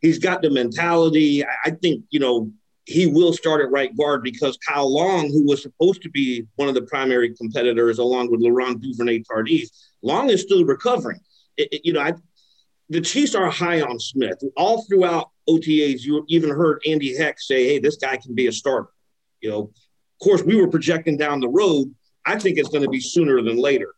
he's 0.01 0.19
got 0.19 0.41
the 0.41 0.49
mentality. 0.49 1.43
I 1.43 1.71
think, 1.71 2.03
you 2.09 2.19
know, 2.19 2.51
he 2.85 3.05
will 3.05 3.33
start 3.33 3.61
at 3.61 3.69
right 3.69 3.95
guard 3.97 4.23
because 4.23 4.57
Kyle 4.65 4.91
Long, 4.91 5.27
who 5.27 5.45
was 5.45 5.61
supposed 5.61 6.01
to 6.03 6.09
be 6.09 6.45
one 6.55 6.69
of 6.69 6.75
the 6.75 6.83
primary 6.83 7.35
competitors 7.35 7.99
along 7.99 8.31
with 8.31 8.39
Laurent 8.39 8.81
Duvernay 8.81 9.23
Tardif, 9.29 9.69
Long 10.01 10.29
is 10.29 10.41
still 10.41 10.63
recovering. 10.63 11.19
It, 11.57 11.67
it, 11.73 11.81
you 11.83 11.91
know, 11.91 11.99
I, 11.99 12.13
the 12.89 13.01
Chiefs 13.01 13.35
are 13.35 13.49
high 13.49 13.81
on 13.81 13.99
Smith. 13.99 14.41
All 14.55 14.83
throughout 14.83 15.31
OTAs, 15.49 16.01
you 16.01 16.23
even 16.29 16.49
heard 16.49 16.81
Andy 16.87 17.15
Heck 17.15 17.41
say, 17.41 17.65
hey, 17.65 17.79
this 17.79 17.97
guy 17.97 18.15
can 18.15 18.33
be 18.33 18.47
a 18.47 18.51
starter. 18.53 18.89
You 19.41 19.49
know, 19.49 19.59
of 19.59 20.23
course, 20.23 20.43
we 20.43 20.55
were 20.55 20.69
projecting 20.69 21.17
down 21.17 21.41
the 21.41 21.49
road. 21.49 21.93
I 22.25 22.39
think 22.39 22.57
it's 22.57 22.69
going 22.69 22.83
to 22.83 22.89
be 22.89 23.01
sooner 23.01 23.41
than 23.41 23.57
later. 23.57 23.93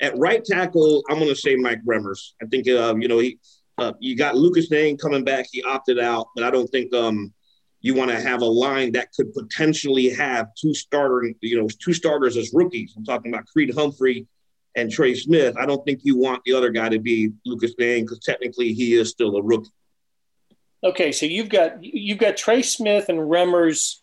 At 0.00 0.18
right 0.18 0.44
tackle, 0.44 1.02
I'm 1.08 1.18
going 1.18 1.30
to 1.30 1.36
say 1.36 1.56
Mike 1.56 1.80
Remmers. 1.86 2.32
I 2.42 2.46
think, 2.46 2.68
uh, 2.68 2.94
you 2.98 3.08
know, 3.08 3.18
he, 3.18 3.38
uh, 3.78 3.92
you 4.00 4.16
got 4.16 4.36
Lucas 4.36 4.70
Niang 4.70 4.96
coming 4.96 5.24
back. 5.24 5.46
He 5.50 5.62
opted 5.62 5.98
out, 5.98 6.28
but 6.34 6.44
I 6.44 6.50
don't 6.50 6.68
think 6.68 6.94
um, 6.94 7.32
you 7.80 7.94
want 7.94 8.10
to 8.10 8.20
have 8.20 8.42
a 8.42 8.46
line 8.46 8.92
that 8.92 9.12
could 9.12 9.32
potentially 9.34 10.10
have 10.10 10.48
two 10.54 10.74
starter, 10.74 11.30
you 11.40 11.60
know, 11.60 11.68
two 11.82 11.92
starters 11.92 12.36
as 12.36 12.52
rookies. 12.54 12.94
I'm 12.96 13.04
talking 13.04 13.32
about 13.32 13.46
Creed 13.46 13.72
Humphrey 13.74 14.26
and 14.76 14.90
Trey 14.90 15.14
Smith. 15.14 15.56
I 15.58 15.66
don't 15.66 15.84
think 15.84 16.00
you 16.02 16.16
want 16.16 16.42
the 16.44 16.52
other 16.52 16.70
guy 16.70 16.88
to 16.88 16.98
be 16.98 17.32
Lucas 17.44 17.74
Niang 17.78 18.04
because 18.04 18.20
technically 18.20 18.72
he 18.72 18.94
is 18.94 19.10
still 19.10 19.36
a 19.36 19.42
rookie. 19.42 19.70
Okay, 20.84 21.12
so 21.12 21.26
you've 21.26 21.48
got 21.48 21.82
you've 21.82 22.18
got 22.18 22.36
Trey 22.36 22.62
Smith 22.62 23.08
and 23.08 23.18
Remmers 23.18 23.96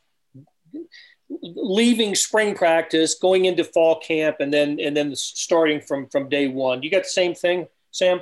leaving 1.42 2.16
spring 2.16 2.56
practice, 2.56 3.16
going 3.16 3.46
into 3.46 3.64
fall 3.64 4.00
camp, 4.00 4.38
and 4.40 4.54
then 4.54 4.80
and 4.80 4.96
then 4.96 5.16
starting 5.16 5.82
from 5.82 6.08
from 6.10 6.30
day 6.30 6.48
one. 6.48 6.84
You 6.84 6.92
got 6.92 7.04
the 7.04 7.10
same 7.10 7.36
thing, 7.36 7.68
Sam? 7.92 8.22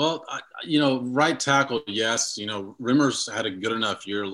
Well, 0.00 0.24
I, 0.30 0.40
you 0.64 0.80
know, 0.80 1.02
right 1.02 1.38
tackle, 1.38 1.82
yes. 1.86 2.38
You 2.38 2.46
know, 2.46 2.74
Remmers 2.80 3.30
had 3.30 3.44
a 3.44 3.50
good 3.50 3.72
enough 3.72 4.06
year 4.06 4.26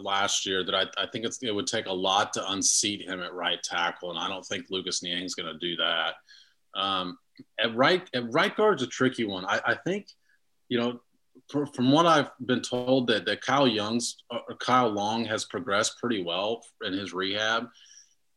last 0.00 0.46
year 0.46 0.64
that 0.64 0.74
I, 0.74 0.86
I 0.96 1.06
think 1.12 1.26
it 1.42 1.54
would 1.54 1.66
take 1.66 1.84
a 1.84 1.92
lot 1.92 2.32
to 2.32 2.50
unseat 2.52 3.02
him 3.02 3.20
at 3.20 3.34
right 3.34 3.62
tackle, 3.62 4.08
and 4.08 4.18
I 4.18 4.28
don't 4.28 4.46
think 4.46 4.70
Lucas 4.70 5.02
Niang's 5.02 5.34
going 5.34 5.52
to 5.52 5.58
do 5.58 5.76
that. 5.76 6.14
Um, 6.74 7.18
at 7.62 7.76
right 7.76 8.08
at 8.14 8.32
right 8.32 8.56
guard's 8.56 8.82
a 8.82 8.86
tricky 8.86 9.26
one. 9.26 9.44
I, 9.44 9.60
I 9.66 9.74
think, 9.74 10.06
you 10.70 10.78
know, 10.78 11.00
from 11.50 11.92
what 11.92 12.06
I've 12.06 12.30
been 12.46 12.62
told 12.62 13.08
that 13.08 13.26
that 13.26 13.42
Kyle 13.42 13.68
Young's 13.68 14.16
uh, 14.30 14.54
Kyle 14.58 14.88
Long 14.88 15.26
has 15.26 15.44
progressed 15.44 15.98
pretty 15.98 16.24
well 16.24 16.62
in 16.82 16.94
his 16.94 17.12
rehab. 17.12 17.66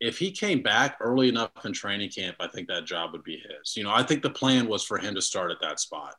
If 0.02 0.18
he 0.18 0.32
came 0.32 0.62
back 0.62 0.98
early 1.00 1.30
enough 1.30 1.52
in 1.64 1.72
training 1.72 2.10
camp, 2.10 2.36
I 2.42 2.50
think 2.50 2.68
that 2.68 2.84
job 2.84 3.14
would 3.14 3.24
be 3.24 3.38
his. 3.38 3.78
You 3.78 3.86
know, 3.86 3.92
I 3.92 4.04
think 4.04 4.22
the 4.22 4.30
plan 4.30 4.68
was 4.68 4.84
for 4.84 4.98
him 4.98 5.16
to 5.16 5.22
start 5.22 5.50
at 5.50 5.62
that 5.62 5.80
spot. 5.80 6.16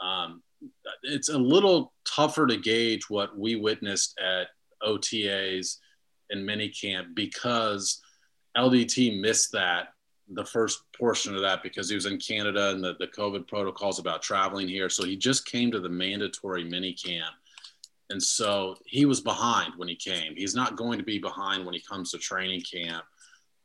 Um, 0.00 0.42
it's 1.02 1.28
a 1.28 1.38
little 1.38 1.92
tougher 2.06 2.46
to 2.46 2.56
gauge 2.56 3.08
what 3.08 3.38
we 3.38 3.56
witnessed 3.56 4.18
at 4.18 4.48
OTAs 4.82 5.76
and 6.30 6.48
minicamp 6.48 7.14
because 7.14 8.00
LDT 8.56 9.20
missed 9.20 9.52
that 9.52 9.88
the 10.30 10.44
first 10.44 10.82
portion 10.98 11.34
of 11.34 11.40
that 11.42 11.62
because 11.62 11.88
he 11.88 11.94
was 11.94 12.06
in 12.06 12.18
Canada 12.18 12.70
and 12.70 12.84
the, 12.84 12.94
the 12.98 13.06
COVID 13.06 13.48
protocols 13.48 13.98
about 13.98 14.22
traveling 14.22 14.68
here. 14.68 14.90
So 14.90 15.04
he 15.04 15.16
just 15.16 15.46
came 15.46 15.70
to 15.70 15.80
the 15.80 15.88
mandatory 15.88 16.64
mini 16.64 16.92
camp. 16.92 17.34
And 18.10 18.22
so 18.22 18.76
he 18.86 19.04
was 19.04 19.20
behind 19.20 19.74
when 19.76 19.88
he 19.88 19.96
came. 19.96 20.34
He's 20.36 20.54
not 20.54 20.76
going 20.76 20.98
to 20.98 21.04
be 21.04 21.18
behind 21.18 21.64
when 21.64 21.74
he 21.74 21.80
comes 21.80 22.10
to 22.10 22.18
training 22.18 22.62
camp. 22.62 23.04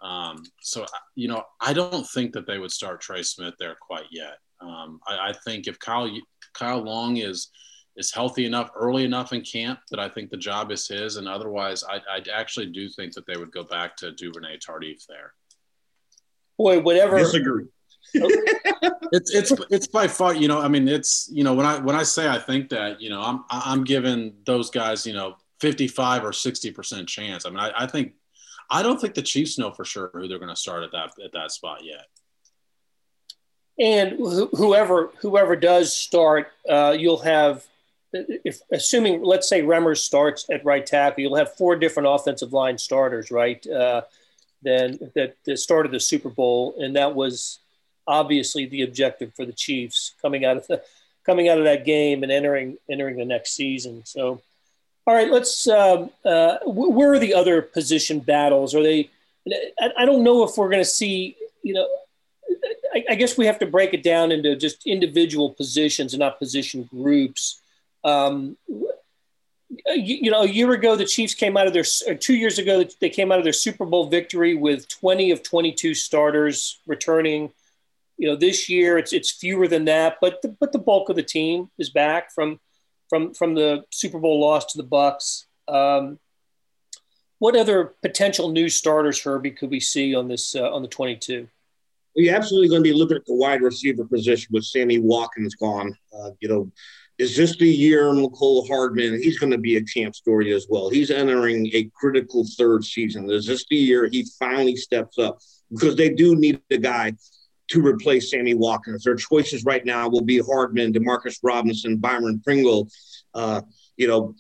Um, 0.02 0.44
so, 0.62 0.86
you 1.16 1.30
know, 1.30 1.44
I 1.62 1.74
don't 1.74 2.08
think 2.10 2.34
that 2.34 2.46
they 2.46 2.60
would 2.60 2.72
start 2.72 3.02
Trey 3.02 3.24
Smith 3.24 3.54
there 3.58 3.76
quite 3.80 4.08
yet. 4.12 4.40
Um, 4.64 5.00
I, 5.08 5.30
I, 5.30 5.34
think 5.46 5.68
if 5.68 5.78
Kyle, 5.80 6.10
Kyle 6.54 6.82
Long 6.82 7.18
is, 7.18 7.50
is 7.98 8.12
healthy 8.12 8.46
enough 8.46 8.72
early 8.76 9.04
enough 9.04 9.34
in 9.34 9.42
camp 9.42 9.80
that 9.92 10.00
I 10.00 10.10
think 10.10 10.30
the 10.30 10.38
job 10.38 10.72
is 10.72 10.88
his. 10.88 11.18
And 11.18 11.28
otherwise, 11.28 11.84
I, 11.84 11.98
I 11.98 12.22
actually 12.34 12.68
do 12.68 12.90
think 12.90 13.14
that 13.14 13.26
they 13.28 13.38
would 13.38 13.52
go 13.52 13.64
back 13.64 13.96
to 13.98 14.12
Duvernay 14.12 14.58
Tardif 14.58 15.06
there 15.08 15.34
boy, 16.58 16.80
whatever. 16.80 17.20
Disagree. 17.20 17.66
it's 18.16 19.34
it's 19.34 19.52
it's 19.72 19.88
by 19.88 20.08
far 20.08 20.36
you 20.36 20.48
know 20.48 20.60
I 20.60 20.68
mean 20.68 20.88
it's 20.88 21.30
you 21.32 21.44
know 21.44 21.54
when 21.54 21.66
I 21.66 21.80
when 21.80 21.96
I 21.96 22.04
say 22.04 22.28
I 22.28 22.38
think 22.38 22.70
that 22.70 23.02
you 23.02 23.10
know 23.10 23.22
I'm 23.22 23.44
I'm 23.50 23.84
giving 23.84 24.34
those 24.46 24.70
guys 24.70 25.08
you 25.08 25.14
know 25.14 25.38
55 25.62 26.26
or 26.26 26.34
60 26.34 26.72
percent 26.72 27.08
chance 27.08 27.46
I 27.46 27.50
mean 27.50 27.60
I, 27.60 27.72
I 27.76 27.88
think 27.88 28.14
I 28.70 28.84
don't 28.84 29.00
think 29.00 29.16
the 29.16 29.22
Chiefs 29.22 29.58
know 29.58 29.72
for 29.72 29.86
sure 29.86 30.12
who 30.14 30.28
they're 30.28 30.38
going 30.38 30.54
to 30.54 30.56
start 30.56 30.84
at 30.84 30.92
that 30.92 31.14
at 31.24 31.32
that 31.32 31.52
spot 31.52 31.84
yet 31.84 32.06
and 33.80 34.14
wh- 34.14 34.56
whoever 34.56 35.12
whoever 35.22 35.56
does 35.56 35.96
start 35.96 36.52
uh, 36.70 36.96
you'll 36.98 37.22
have 37.22 37.66
if 38.12 38.60
assuming 38.72 39.24
let's 39.24 39.50
say 39.50 39.62
Remmers 39.62 39.98
starts 39.98 40.46
at 40.52 40.64
right 40.64 40.86
tackle 40.86 41.22
you'll 41.22 41.36
have 41.36 41.56
four 41.56 41.76
different 41.76 42.10
offensive 42.10 42.54
line 42.54 42.78
starters 42.78 43.32
right 43.32 43.66
uh, 43.68 44.02
than 44.64 44.98
that, 45.16 45.36
that 45.46 45.58
started 45.58 45.92
the 45.92 46.00
Super 46.00 46.30
Bowl, 46.30 46.76
and 46.80 46.96
that 46.96 47.14
was 47.14 47.60
obviously 48.08 48.66
the 48.66 48.82
objective 48.82 49.34
for 49.36 49.46
the 49.46 49.54
Chiefs 49.54 50.16
coming 50.22 50.46
out 50.46 50.58
of 50.58 50.68
the 50.68 50.82
coming 51.26 51.48
out 51.50 51.58
of 51.58 51.66
that 51.66 51.86
game 51.86 52.24
and 52.24 52.32
entering 52.32 52.78
entering 52.90 53.18
the 53.18 53.26
next 53.26 53.54
season. 53.54 54.04
So, 54.06 54.42
all 55.06 55.14
right, 55.14 55.30
let's. 55.30 55.68
Um, 55.68 56.10
uh, 56.26 56.58
where 56.66 57.14
are 57.14 57.20
the 57.20 57.34
other 57.34 57.62
position 57.62 58.20
battles? 58.20 58.74
Are 58.74 58.84
they? 58.84 59.10
I 59.98 60.06
don't 60.06 60.24
know 60.24 60.44
if 60.44 60.58
we're 60.58 60.70
going 60.70 60.82
to 60.84 60.86
see. 60.86 61.36
You 61.62 61.76
know, 61.76 61.88
I, 62.94 63.04
I, 63.12 63.16
guess 63.16 63.38
we 63.38 63.46
have 63.46 63.60
to 63.60 63.66
break 63.66 63.94
it 63.94 64.04
down 64.04 64.32
into 64.32 64.56
just 64.56 64.86
individual 64.86 65.52
positions 65.52 66.14
and 66.14 66.20
not 66.20 66.40
position 66.40 66.84
groups. 66.84 67.62
Um, 68.04 68.58
you, 69.88 70.18
you, 70.22 70.32
know, 70.32 70.42
a 70.42 70.48
year 70.48 70.72
ago, 70.72 70.96
the 70.96 71.06
Chiefs 71.06 71.34
came 71.34 71.58
out 71.58 71.68
of 71.68 71.74
their, 71.74 71.84
two 72.16 72.36
years 72.36 72.60
ago, 72.60 72.84
they 73.00 73.10
came 73.10 73.32
out 73.32 73.40
of 73.40 73.44
their 73.44 73.54
Super 73.54 73.86
Bowl 73.86 74.08
victory 74.08 74.56
with 74.56 74.88
20 74.88 75.32
of 75.32 75.44
22 75.44 75.94
starters 75.96 76.80
returning. 76.86 77.52
You 78.18 78.30
know, 78.30 78.36
this 78.36 78.70
year 78.70 78.98
it's 78.98 79.12
it's 79.12 79.32
fewer 79.32 79.68
than 79.68 79.86
that, 79.86 80.18
but 80.22 80.42
the, 80.44 80.50
but 80.50 80.72
the 80.72 80.80
bulk 80.80 81.10
of 81.10 81.16
the 81.16 81.24
team 81.24 81.72
is 81.80 81.90
back 81.90 82.32
from 82.32 82.60
from 83.10 83.34
from 83.34 83.56
the 83.56 83.86
Super 83.90 84.20
Bowl 84.20 84.40
loss 84.40 84.66
to 84.72 84.78
the 84.78 84.88
Bucs. 84.88 85.46
Um, 85.68 86.20
what 87.40 87.56
other 87.56 87.94
potential 88.02 88.50
new 88.50 88.70
starters, 88.70 89.22
Herbie, 89.22 89.52
could 89.52 89.72
we 89.72 89.80
see 89.80 90.14
on 90.16 90.28
this 90.28 90.56
uh, 90.56 90.72
on 90.72 90.84
the 90.84 90.88
22? 90.88 91.48
We're 92.16 92.36
absolutely 92.36 92.70
going 92.70 92.84
to 92.84 92.90
be 92.90 92.96
looking 92.96 93.18
at 93.18 93.26
the 93.26 93.36
wide 93.36 93.62
receiver 93.62 94.06
position 94.06 94.50
with 94.52 94.66
Sammy 94.66 95.00
Watkins 95.00 95.56
gone. 95.56 95.96
Uh, 96.18 96.32
you 96.40 96.48
know, 96.48 96.72
is 97.18 97.36
this 97.38 97.56
the 97.58 97.68
year 97.68 98.12
Mecole 98.12 98.68
Hardman? 98.68 99.22
He's 99.22 99.40
going 99.40 99.52
to 99.52 99.58
be 99.58 99.78
a 99.78 99.84
camp 99.84 100.16
story 100.16 100.54
as 100.54 100.68
well. 100.70 100.90
He's 100.90 101.12
entering 101.12 101.70
a 101.74 101.90
critical 101.94 102.46
third 102.58 102.84
season. 102.84 103.30
Is 103.30 103.46
this 103.46 103.66
the 103.70 103.76
year 103.76 104.10
he 104.12 104.26
finally 104.40 104.76
steps 104.76 105.18
up? 105.20 105.40
Because 105.72 105.96
they 105.96 106.10
do 106.10 106.36
need 106.36 106.60
a 106.72 106.78
guy 106.78 107.14
to 107.70 107.86
replace 107.86 108.32
Sammy 108.32 108.54
Watkins. 108.54 109.04
Their 109.04 109.16
choices 109.16 109.64
right 109.64 109.86
now 109.86 110.10
will 110.10 110.24
be 110.24 110.40
Hardman, 110.40 110.94
Demarcus 110.94 111.38
Robinson, 111.44 111.98
Byron 111.98 112.42
Pringle. 112.44 112.90
Uh, 113.34 113.62
you 113.98 114.08
know, 114.08 114.36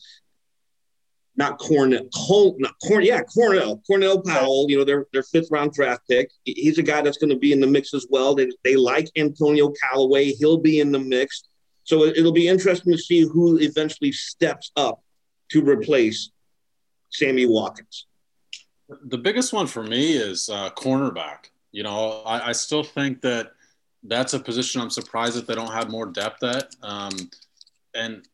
not 1.36 1.58
Cornell, 1.58 2.08
Col, 2.14 2.56
not 2.60 2.76
Corn, 2.86 3.04
yeah, 3.04 3.22
Cornell, 3.22 3.82
Cornell 3.88 4.22
Powell. 4.22 4.68
You 4.70 4.78
know, 4.78 4.84
their 4.84 5.08
their 5.14 5.24
fifth 5.24 5.50
round 5.52 5.74
draft 5.74 6.08
pick. 6.08 6.32
He's 6.46 6.78
a 6.78 6.84
guy 6.84 7.02
that's 7.02 7.18
going 7.18 7.32
to 7.32 7.38
be 7.38 7.52
in 7.52 7.60
the 7.60 7.68
mix 7.68 7.94
as 7.94 8.06
well. 8.10 8.36
They 8.36 8.50
they 8.64 8.76
like 8.76 9.10
Antonio 9.16 9.72
Callaway. 9.82 10.34
He'll 10.34 10.60
be 10.60 10.80
in 10.80 10.92
the 10.92 11.00
mix. 11.00 11.44
So 11.86 12.04
it'll 12.04 12.32
be 12.32 12.48
interesting 12.48 12.94
to 12.94 12.98
see 12.98 13.22
who 13.22 13.60
eventually 13.60 14.12
steps 14.12 14.72
up 14.76 15.04
to 15.52 15.62
replace 15.62 16.32
Sammy 17.12 17.46
Watkins. 17.46 18.08
The 19.06 19.18
biggest 19.18 19.54
one 19.54 19.68
for 19.68 19.84
me 19.84 20.14
is 20.14 20.50
uh, 20.50 20.70
cornerback. 20.72 21.50
You 21.72 21.84
know, 21.84 22.22
I, 22.26 22.50
I, 22.50 22.52
still 22.52 22.84
think 22.84 23.22
that 23.22 23.54
that's 24.04 24.34
a 24.34 24.40
position 24.40 24.80
I'm 24.80 24.92
surprised 24.92 25.36
that 25.36 25.48
they 25.48 25.56
don't 25.56 25.72
have 25.72 25.90
more 25.90 26.06
depth 26.06 26.44
at. 26.44 26.76
Um, 26.84 27.12
and 27.96 28.28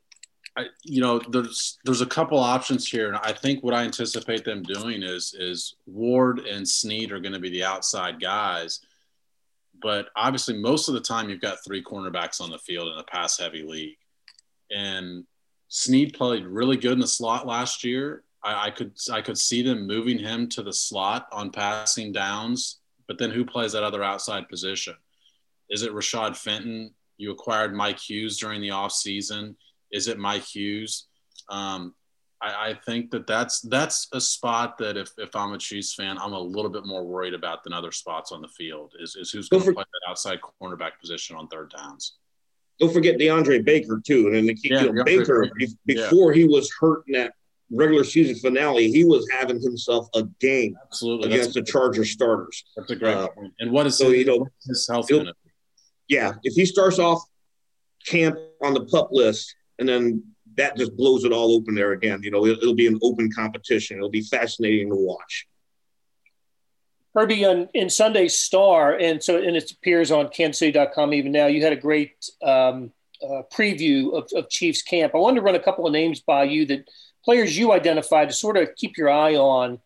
I, 0.59 0.65
you 0.83 1.01
know, 1.01 1.19
there's 1.19 1.79
there's 1.85 2.01
a 2.01 2.05
couple 2.05 2.37
options 2.39 2.87
here, 2.87 3.07
and 3.07 3.17
I 3.17 3.33
think 3.33 3.63
what 3.63 3.73
I 3.73 3.83
anticipate 3.83 4.43
them 4.43 4.63
doing 4.63 5.03
is 5.03 5.35
is 5.37 5.75
Ward 5.85 6.39
and 6.39 6.67
Sneed 6.67 7.11
are 7.11 7.19
going 7.19 7.33
to 7.33 7.39
be 7.39 7.49
the 7.49 7.63
outside 7.63 8.19
guys 8.19 8.81
but 9.81 10.09
obviously 10.15 10.57
most 10.57 10.87
of 10.87 10.93
the 10.93 11.01
time 11.01 11.29
you've 11.29 11.41
got 11.41 11.63
three 11.63 11.83
cornerbacks 11.83 12.41
on 12.41 12.49
the 12.49 12.57
field 12.57 12.91
in 12.91 12.99
a 12.99 13.03
pass 13.03 13.37
heavy 13.37 13.63
league. 13.63 13.97
And 14.71 15.25
Sneed 15.67 16.13
played 16.13 16.45
really 16.45 16.77
good 16.77 16.93
in 16.93 16.99
the 16.99 17.07
slot 17.07 17.47
last 17.47 17.83
year. 17.83 18.23
I, 18.43 18.67
I, 18.67 18.71
could 18.71 18.93
I 19.11 19.21
could 19.21 19.37
see 19.37 19.61
them 19.61 19.87
moving 19.87 20.17
him 20.17 20.47
to 20.49 20.63
the 20.63 20.73
slot 20.73 21.27
on 21.31 21.51
passing 21.51 22.11
downs, 22.11 22.79
but 23.07 23.17
then 23.17 23.31
who 23.31 23.45
plays 23.45 23.73
that 23.73 23.83
other 23.83 24.03
outside 24.03 24.49
position? 24.49 24.95
Is 25.69 25.83
it 25.83 25.93
Rashad 25.93 26.35
Fenton? 26.35 26.93
You 27.17 27.31
acquired 27.31 27.75
Mike 27.75 27.99
Hughes 27.99 28.37
during 28.37 28.61
the 28.61 28.69
offseason. 28.69 29.55
Is 29.91 30.07
it 30.07 30.17
Mike 30.17 30.43
Hughes? 30.43 31.07
Um, 31.49 31.95
I, 32.41 32.69
I, 32.69 32.73
think 32.85 33.11
that 33.11 33.27
that's 33.27 33.61
that's 33.61 34.07
a 34.13 34.21
spot 34.21 34.77
that 34.77 34.97
if, 34.97 35.11
if 35.17 35.35
I'm 35.35 35.53
a 35.53 35.57
Chiefs 35.57 35.93
fan, 35.93 36.17
I'm 36.17 36.33
a 36.33 36.39
little 36.39 36.71
bit 36.71 36.85
more 36.85 37.03
worried 37.03 37.33
about 37.33 37.63
than 37.63 37.73
other 37.73 37.91
spots 37.91 38.31
on 38.31 38.41
the 38.41 38.47
field. 38.47 38.93
Is, 38.99 39.15
is 39.15 39.31
who's 39.31 39.49
going 39.49 39.63
to 39.63 39.73
play 39.73 39.83
that 39.83 40.09
outside 40.09 40.39
cornerback 40.61 40.91
position 40.99 41.35
on 41.35 41.47
third 41.47 41.73
downs? 41.75 42.17
Don't 42.79 42.93
forget 42.93 43.17
DeAndre 43.17 43.65
Baker 43.65 44.01
too, 44.05 44.31
and 44.33 44.47
the, 44.47 44.57
yeah, 44.63 44.83
you 44.83 44.93
know, 44.93 45.03
Baker, 45.03 45.49
before 45.85 46.33
yeah. 46.33 46.41
he 46.41 46.47
was 46.47 46.71
hurt 46.79 47.03
in 47.07 47.19
that 47.19 47.33
regular 47.71 48.03
season 48.03 48.35
finale, 48.35 48.89
he 48.91 49.03
was 49.03 49.27
having 49.37 49.61
himself 49.61 50.07
a 50.15 50.23
game 50.39 50.75
Absolutely. 50.85 51.33
against 51.33 51.53
the 51.53 51.61
Charger 51.61 52.05
starters. 52.05 52.63
That's 52.77 52.91
a 52.91 52.95
great 52.95 53.15
uh, 53.15 53.27
point. 53.29 53.53
And 53.59 53.71
what 53.71 53.85
is 53.85 53.97
so 53.97 54.09
his, 54.09 54.19
you 54.19 54.25
know 54.25 54.47
his 54.65 54.87
health 54.87 55.09
Yeah, 56.07 56.33
if 56.43 56.53
he 56.53 56.65
starts 56.65 56.99
off 56.99 57.21
camp 58.07 58.37
on 58.61 58.73
the 58.73 58.85
pup 58.85 59.09
list 59.11 59.55
and 59.79 59.87
then 59.87 60.23
that 60.55 60.77
just 60.77 60.95
blows 60.95 61.23
it 61.23 61.31
all 61.31 61.55
open 61.55 61.73
there 61.73 61.93
again. 61.93 62.21
You 62.21 62.31
know, 62.31 62.45
it'll, 62.45 62.61
it'll 62.61 62.75
be 62.75 62.87
an 62.87 62.99
open 63.01 63.31
competition. 63.31 63.97
It'll 63.97 64.09
be 64.09 64.21
fascinating 64.21 64.89
to 64.89 64.95
watch. 64.95 65.47
Herbie, 67.15 67.45
on, 67.45 67.69
in 67.73 67.89
Sunday's 67.89 68.37
Star, 68.37 68.95
and 68.95 69.23
so 69.23 69.37
and 69.37 69.55
it 69.55 69.71
appears 69.71 70.11
on 70.11 70.27
KansasCity.com 70.27 71.13
even 71.13 71.31
now. 71.31 71.47
You 71.47 71.63
had 71.63 71.73
a 71.73 71.77
great 71.77 72.13
um, 72.43 72.91
uh, 73.23 73.41
preview 73.51 74.13
of, 74.13 74.29
of, 74.35 74.49
Chiefs 74.49 74.83
camp. 74.83 75.15
I 75.15 75.17
wanted 75.17 75.39
to 75.39 75.41
run 75.41 75.55
a 75.55 75.59
couple 75.59 75.87
of 75.87 75.91
names 75.91 76.19
by 76.19 76.43
you 76.43 76.65
that 76.67 76.87
players 77.25 77.57
you 77.57 77.71
identified 77.73 78.29
to 78.29 78.35
sort 78.35 78.57
of 78.57 78.75
keep 78.75 78.97
your 78.97 79.09
eye 79.09 79.35
on. 79.35 79.79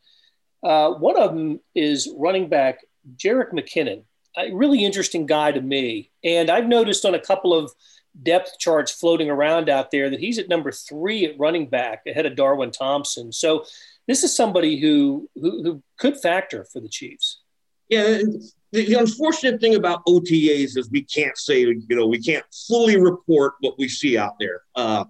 Uh, 0.61 0.91
one 0.91 1.17
of 1.17 1.33
them 1.33 1.59
is 1.73 2.13
running 2.17 2.49
back 2.49 2.79
Jerick 3.15 3.51
McKinnon, 3.51 4.03
a 4.37 4.53
really 4.53 4.83
interesting 4.83 5.25
guy 5.25 5.51
to 5.51 5.61
me. 5.61 6.11
And 6.23 6.49
I've 6.49 6.67
noticed 6.67 7.05
on 7.05 7.15
a 7.15 7.19
couple 7.19 7.53
of 7.53 7.71
depth 8.21 8.59
charts 8.59 8.91
floating 8.91 9.29
around 9.29 9.69
out 9.69 9.91
there 9.91 10.09
that 10.09 10.19
he's 10.19 10.37
at 10.37 10.49
number 10.49 10.71
three 10.71 11.25
at 11.25 11.39
running 11.39 11.67
back 11.67 12.03
ahead 12.07 12.25
of 12.25 12.35
Darwin 12.35 12.71
Thompson. 12.71 13.31
So 13.31 13.65
this 14.07 14.23
is 14.23 14.35
somebody 14.35 14.79
who 14.79 15.29
who, 15.35 15.63
who 15.63 15.83
could 15.97 16.19
factor 16.19 16.65
for 16.71 16.79
the 16.79 16.89
Chiefs. 16.89 17.41
Yeah, 17.89 18.19
the, 18.71 18.93
unfortunate 18.95 19.59
thing 19.59 19.75
about 19.75 20.05
OTAs 20.05 20.77
is 20.77 20.89
we 20.91 21.03
can't 21.03 21.37
say 21.37 21.61
you 21.61 21.83
know 21.89 22.07
we 22.07 22.21
can't 22.21 22.45
fully 22.67 22.99
report 22.99 23.53
what 23.61 23.77
we 23.77 23.87
see 23.87 24.17
out 24.17 24.33
there. 24.39 24.61
Uh, 24.75 25.05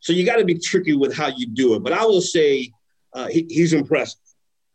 so 0.00 0.12
you 0.12 0.24
got 0.24 0.36
to 0.36 0.44
be 0.44 0.58
tricky 0.58 0.94
with 0.94 1.14
how 1.14 1.28
you 1.28 1.46
do 1.46 1.74
it. 1.74 1.82
But 1.82 1.92
I 1.92 2.04
will 2.04 2.20
say 2.20 2.72
uh, 3.12 3.26
he, 3.28 3.46
he's 3.48 3.72
impressive. 3.72 4.20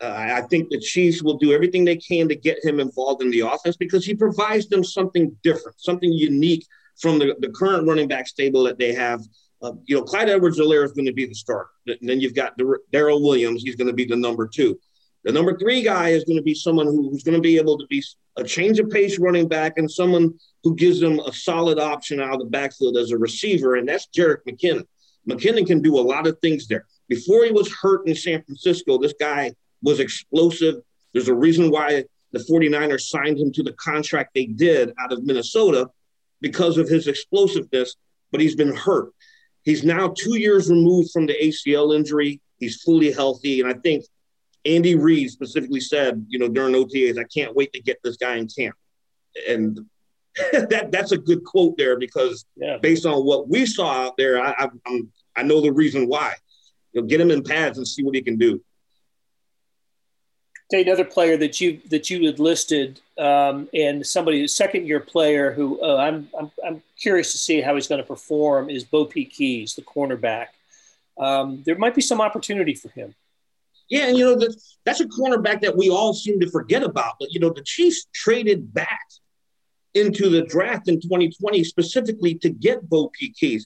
Uh, 0.01 0.13
I 0.13 0.41
think 0.41 0.69
the 0.69 0.79
Chiefs 0.79 1.23
will 1.23 1.37
do 1.37 1.53
everything 1.53 1.85
they 1.85 1.95
can 1.95 2.27
to 2.27 2.35
get 2.35 2.63
him 2.63 2.81
involved 2.81 3.21
in 3.21 3.31
the 3.31 3.41
offense 3.41 3.77
because 3.77 4.05
he 4.05 4.13
provides 4.13 4.67
them 4.67 4.83
something 4.83 5.35
different, 5.43 5.79
something 5.79 6.11
unique 6.11 6.65
from 6.99 7.19
the, 7.19 7.35
the 7.39 7.49
current 7.49 7.87
running 7.87 8.07
back 8.07 8.27
stable 8.27 8.63
that 8.63 8.77
they 8.77 8.93
have. 8.93 9.21
Uh, 9.61 9.73
you 9.85 9.95
know, 9.95 10.03
Clyde 10.03 10.29
Edwards-Helaire 10.29 10.83
is 10.83 10.91
going 10.91 11.05
to 11.05 11.13
be 11.13 11.25
the 11.25 11.33
starter. 11.33 11.69
And 11.87 11.97
then 12.01 12.19
you've 12.19 12.35
got 12.35 12.57
Darrel 12.91 13.23
Williams. 13.23 13.63
He's 13.63 13.75
going 13.75 13.87
to 13.87 13.93
be 13.93 14.05
the 14.05 14.15
number 14.15 14.47
two. 14.47 14.77
The 15.23 15.31
number 15.31 15.57
three 15.57 15.81
guy 15.81 16.09
is 16.09 16.25
going 16.25 16.37
to 16.37 16.43
be 16.43 16.53
someone 16.53 16.85
who, 16.85 17.09
who's 17.09 17.23
going 17.23 17.37
to 17.37 17.41
be 17.41 17.57
able 17.57 17.77
to 17.77 17.87
be 17.87 18.03
a 18.35 18.43
change 18.43 18.79
of 18.79 18.89
pace 18.89 19.19
running 19.19 19.47
back 19.47 19.77
and 19.77 19.89
someone 19.89 20.33
who 20.63 20.75
gives 20.75 20.99
them 20.99 21.19
a 21.19 21.31
solid 21.31 21.79
option 21.79 22.19
out 22.19 22.33
of 22.33 22.39
the 22.39 22.45
backfield 22.45 22.97
as 22.97 23.11
a 23.11 23.17
receiver, 23.17 23.75
and 23.75 23.87
that's 23.87 24.07
Jerick 24.07 24.39
McKinnon. 24.47 24.85
McKinnon 25.29 25.65
can 25.65 25.81
do 25.81 25.97
a 25.97 26.01
lot 26.01 26.27
of 26.27 26.37
things 26.39 26.67
there. 26.67 26.85
Before 27.07 27.45
he 27.45 27.51
was 27.51 27.71
hurt 27.71 28.07
in 28.07 28.15
San 28.15 28.43
Francisco, 28.43 28.97
this 28.97 29.13
guy 29.17 29.53
was 29.81 29.99
explosive. 29.99 30.75
There's 31.13 31.29
a 31.29 31.35
reason 31.35 31.69
why 31.69 32.03
the 32.31 32.39
49ers 32.39 33.01
signed 33.01 33.39
him 33.39 33.51
to 33.53 33.63
the 33.63 33.73
contract 33.73 34.31
they 34.33 34.45
did 34.45 34.91
out 34.99 35.13
of 35.13 35.23
Minnesota 35.23 35.89
because 36.43 36.77
of 36.77 36.89
his 36.89 37.07
explosiveness, 37.07 37.95
but 38.31 38.41
he's 38.41 38.55
been 38.55 38.75
hurt. 38.75 39.11
He's 39.63 39.83
now 39.83 40.13
two 40.15 40.37
years 40.37 40.69
removed 40.69 41.09
from 41.11 41.25
the 41.25 41.33
ACL 41.41 41.95
injury. 41.95 42.41
He's 42.59 42.81
fully 42.83 43.11
healthy. 43.11 43.61
And 43.61 43.69
I 43.69 43.73
think 43.79 44.03
Andy 44.65 44.95
Reid 44.95 45.31
specifically 45.31 45.79
said, 45.79 46.23
you 46.27 46.37
know, 46.37 46.49
during 46.49 46.75
OTAs, 46.75 47.17
I 47.17 47.23
can't 47.33 47.55
wait 47.55 47.71
to 47.73 47.81
get 47.81 47.97
this 48.03 48.17
guy 48.17 48.35
in 48.35 48.47
camp. 48.47 48.75
And 49.47 49.79
that 50.51 50.89
that's 50.91 51.13
a 51.13 51.17
good 51.17 51.45
quote 51.45 51.77
there 51.77 51.97
because 51.97 52.45
yeah. 52.57 52.77
based 52.77 53.05
on 53.05 53.25
what 53.25 53.47
we 53.47 53.65
saw 53.65 54.05
out 54.05 54.17
there, 54.17 54.41
I, 54.41 54.67
I, 54.85 55.01
I 55.37 55.43
know 55.43 55.61
the 55.61 55.71
reason 55.71 56.07
why. 56.07 56.33
You 56.91 57.01
know, 57.01 57.07
get 57.07 57.21
him 57.21 57.31
in 57.31 57.41
pads 57.41 57.77
and 57.77 57.87
see 57.87 58.03
what 58.03 58.15
he 58.15 58.21
can 58.21 58.37
do 58.37 58.61
another 60.81 61.05
player 61.05 61.37
that 61.37 61.61
you 61.61 61.79
that 61.89 62.09
you 62.09 62.25
had 62.25 62.39
listed, 62.39 62.99
um, 63.17 63.69
and 63.73 64.05
somebody 64.05 64.47
second 64.47 64.87
year 64.87 64.99
player 64.99 65.51
who 65.51 65.81
uh, 65.81 65.97
I'm, 65.97 66.29
I'm 66.37 66.51
I'm 66.65 66.83
curious 66.99 67.31
to 67.33 67.37
see 67.37 67.61
how 67.61 67.75
he's 67.75 67.87
going 67.87 68.01
to 68.01 68.07
perform 68.07 68.69
is 68.69 68.83
BoPete 68.83 69.31
Keyes, 69.31 69.75
the 69.75 69.81
cornerback. 69.81 70.47
Um, 71.17 71.61
there 71.65 71.77
might 71.77 71.95
be 71.95 72.01
some 72.01 72.21
opportunity 72.21 72.73
for 72.73 72.89
him. 72.89 73.13
Yeah, 73.89 74.07
and 74.07 74.17
you 74.17 74.25
know 74.25 74.47
that's 74.85 75.01
a 75.01 75.05
cornerback 75.05 75.61
that 75.61 75.77
we 75.77 75.89
all 75.89 76.13
seem 76.13 76.39
to 76.39 76.49
forget 76.49 76.83
about. 76.83 77.15
But 77.19 77.31
you 77.31 77.39
know 77.39 77.51
the 77.51 77.63
Chiefs 77.63 78.07
traded 78.13 78.73
back 78.73 79.01
into 79.93 80.29
the 80.29 80.41
draft 80.43 80.87
in 80.87 80.99
2020 80.99 81.63
specifically 81.63 82.35
to 82.35 82.49
get 82.49 82.89
BoPete 82.89 83.35
Keyes. 83.35 83.65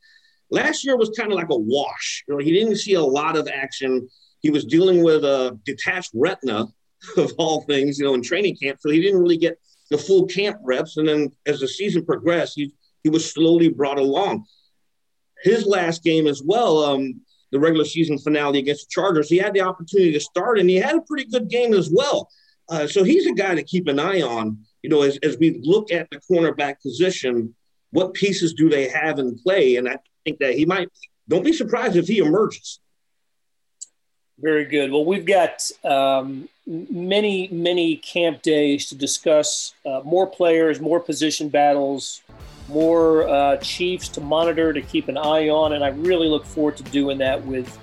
Last 0.49 0.85
year 0.85 0.97
was 0.97 1.09
kind 1.17 1.31
of 1.31 1.37
like 1.37 1.49
a 1.49 1.57
wash. 1.57 2.23
You 2.27 2.33
know, 2.33 2.39
he 2.43 2.51
didn't 2.51 2.77
see 2.77 2.93
a 2.93 3.01
lot 3.01 3.37
of 3.37 3.47
action. 3.47 4.09
He 4.41 4.49
was 4.49 4.65
dealing 4.65 5.03
with 5.03 5.23
a 5.23 5.59
detached 5.65 6.11
retina 6.13 6.67
of 7.17 7.31
all 7.37 7.61
things, 7.61 7.99
you 7.99 8.05
know, 8.05 8.13
in 8.13 8.21
training 8.21 8.55
camp. 8.55 8.79
So 8.81 8.89
he 8.89 9.01
didn't 9.01 9.21
really 9.21 9.37
get 9.37 9.59
the 9.89 9.97
full 9.97 10.25
camp 10.25 10.57
reps. 10.63 10.97
And 10.97 11.07
then 11.07 11.31
as 11.45 11.59
the 11.59 11.67
season 11.67 12.05
progressed, 12.05 12.53
he, 12.55 12.73
he 13.03 13.09
was 13.09 13.31
slowly 13.31 13.69
brought 13.69 13.99
along. 13.99 14.45
His 15.43 15.65
last 15.65 16.03
game 16.03 16.27
as 16.27 16.41
well, 16.43 16.83
um, 16.83 17.21
the 17.51 17.59
regular 17.59 17.85
season 17.85 18.17
finale 18.17 18.59
against 18.59 18.87
the 18.87 18.91
Chargers, 19.01 19.29
he 19.29 19.37
had 19.37 19.53
the 19.53 19.61
opportunity 19.61 20.11
to 20.13 20.19
start 20.19 20.59
and 20.59 20.69
he 20.69 20.77
had 20.77 20.95
a 20.95 21.01
pretty 21.01 21.29
good 21.29 21.49
game 21.49 21.73
as 21.73 21.89
well. 21.91 22.29
Uh, 22.69 22.87
so 22.87 23.03
he's 23.03 23.25
a 23.25 23.33
guy 23.33 23.55
to 23.55 23.63
keep 23.63 23.87
an 23.87 23.99
eye 23.99 24.21
on, 24.21 24.57
you 24.81 24.89
know, 24.89 25.03
as, 25.03 25.17
as 25.23 25.37
we 25.37 25.61
look 25.63 25.91
at 25.91 26.09
the 26.09 26.19
cornerback 26.29 26.81
position, 26.81 27.55
what 27.91 28.13
pieces 28.13 28.53
do 28.53 28.69
they 28.69 28.89
have 28.89 29.19
in 29.19 29.39
play? 29.39 29.77
And 29.77 29.87
I 29.87 29.97
think 30.25 30.39
that 30.39 30.55
he 30.55 30.65
might, 30.65 30.89
don't 31.29 31.45
be 31.45 31.53
surprised 31.53 31.95
if 31.95 32.07
he 32.07 32.17
emerges. 32.17 32.79
Very 34.39 34.65
good. 34.65 34.91
Well, 34.91 35.05
we've 35.05 35.25
got 35.25 35.69
um, 35.83 36.49
many, 36.67 37.47
many 37.47 37.95
camp 37.97 38.41
days 38.41 38.87
to 38.89 38.95
discuss 38.95 39.73
uh, 39.85 40.01
more 40.03 40.27
players, 40.27 40.79
more 40.79 40.99
position 40.99 41.49
battles, 41.49 42.21
more 42.67 43.27
uh, 43.27 43.57
Chiefs 43.57 44.09
to 44.09 44.21
monitor, 44.21 44.73
to 44.73 44.81
keep 44.81 45.07
an 45.07 45.17
eye 45.17 45.49
on, 45.49 45.73
and 45.73 45.83
I 45.83 45.89
really 45.89 46.27
look 46.27 46.45
forward 46.45 46.77
to 46.77 46.83
doing 46.83 47.17
that 47.19 47.43
with 47.45 47.79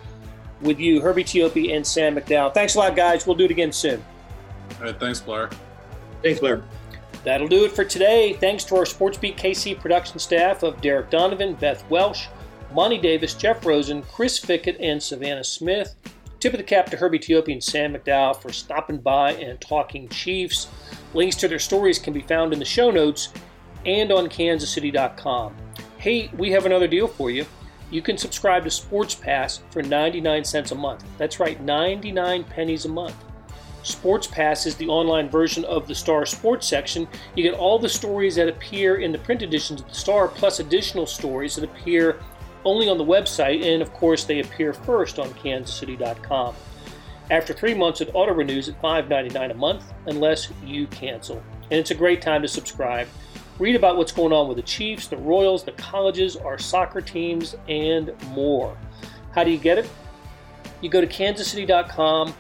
with 0.61 0.79
you, 0.79 1.01
Herbie 1.01 1.25
Teope 1.25 1.75
and 1.75 1.87
Sam 1.87 2.17
McDowell. 2.17 2.55
Thanks 2.55 2.75
a 2.75 2.79
lot, 2.79 2.97
guys. 2.97 3.27
We'll 3.27 3.37
do 3.37 3.45
it 3.45 3.51
again 3.51 3.73
soon. 3.73 4.03
All 4.79 4.85
right, 4.85 4.99
thanks, 4.99 5.21
Blair. 5.21 5.51
Thanks, 6.23 6.41
Blair. 6.41 6.63
That'll 7.23 7.49
do 7.49 7.65
it 7.65 7.73
for 7.73 7.85
today. 7.85 8.35
Thanks 8.35 8.65
to 8.65 8.77
our 8.77 8.85
SportsBeat 8.85 9.37
KC 9.37 9.79
production 9.79 10.19
staff 10.19 10.63
of 10.63 10.81
Derek 10.81 11.11
Donovan, 11.11 11.55
Beth 11.55 11.89
Welsh, 11.91 12.27
Monty 12.73 12.99
Davis, 12.99 13.35
Jeff 13.35 13.65
Rosen, 13.65 14.03
Chris 14.03 14.39
Fickett, 14.39 14.77
and 14.81 15.03
Savannah 15.03 15.45
Smith. 15.45 15.95
Tip 16.45 16.53
of 16.53 16.59
the 16.59 16.65
cap 16.65 16.91
to 16.91 16.99
Herbie 16.99 17.21
Teope 17.21 17.51
and 17.51 17.65
Sam 17.65 17.95
McDowell 17.95 18.37
for 18.37 18.53
stopping 18.53 18.99
by 18.99 19.33
and 19.33 19.59
talking 19.63 20.11
Chiefs. 20.11 20.69
Links 21.15 21.37
to 21.37 21.49
their 21.49 21.59
stories 21.59 21.99
can 21.99 22.13
be 22.13 22.21
found 22.21 22.53
in 22.53 22.59
the 22.59 22.67
show 22.67 22.91
notes 22.91 23.31
and 23.87 24.13
on 24.13 24.27
kansascity.com. 24.27 25.57
Hey, 25.97 26.31
we 26.37 26.51
have 26.51 26.67
another 26.67 26.87
deal 26.87 27.09
for 27.09 27.31
you. 27.31 27.47
You 27.91 28.03
can 28.03 28.19
subscribe 28.19 28.65
to 28.65 28.71
Sports 28.71 29.15
Pass 29.15 29.63
for 29.71 29.83
99 29.83 30.45
cents 30.45 30.71
a 30.71 30.75
month. 30.75 31.03
That's 31.17 31.41
right, 31.41 31.59
99 31.63 32.45
pennies 32.45 32.85
a 32.85 32.91
month. 32.91 33.17
Sports 33.83 34.27
Pass 34.27 34.67
is 34.67 34.75
the 34.77 34.89
online 34.89 35.31
version 35.31 35.65
of 35.65 35.89
the 35.89 35.95
Star 35.95 36.27
Sports 36.27 36.67
section. 36.67 37.09
You 37.37 37.43
get 37.43 37.55
all 37.55 37.79
the 37.79 37.89
stories 37.89 38.37
that 38.37 38.51
appear 38.51 38.97
in 38.97 39.13
the 39.13 39.19
print 39.19 39.41
editions 39.41 39.81
of 39.81 39.89
the 39.89 39.95
Star, 39.95 40.29
plus 40.29 40.61
additional 40.61 41.07
stories 41.07 41.55
that 41.55 41.65
appear 41.65 42.21
only 42.65 42.89
on 42.89 42.99
the 42.99 43.05
website, 43.05 43.65
and 43.65 43.83
of 43.83 43.93
course, 43.93 44.25
they 44.25 44.41
appear 44.41 44.73
first 44.73 45.19
on 45.19 45.29
kansascity.com. 45.35 46.55
After 47.31 47.55
three 47.55 47.75
months, 47.75 48.01
it 48.01 48.11
auto 48.13 48.33
renews 48.35 48.69
at 48.69 48.81
$5.99 48.83 49.51
a 49.51 49.55
month 49.55 49.93
unless 50.07 50.49
you 50.65 50.87
cancel. 50.89 51.43
And 51.71 51.81
it's 51.81 51.91
a 51.91 51.95
great 51.95 52.21
time 52.21 52.43
to 52.43 52.49
subscribe. 52.49 53.09
Read 53.59 53.77
about 53.77 53.97
what's 53.97 54.13
going 54.13 54.33
on 54.33 54.49
with 54.49 54.57
the 54.57 54.63
Chiefs, 54.63 55.07
the 55.07 55.17
Royals, 55.17 55.65
the 55.65 55.73
colleges, 55.73 56.37
our 56.37 56.59
soccer 56.59 57.01
teams, 57.01 57.57
and 57.69 58.13
more. 58.31 58.77
How 59.33 59.45
do 59.45 59.51
you 59.51 59.59
get 59.59 59.79
it? 59.79 59.89
You 60.81 60.91
go 60.91 61.01
to 61.01 61.07
kansascity.com 61.07 62.35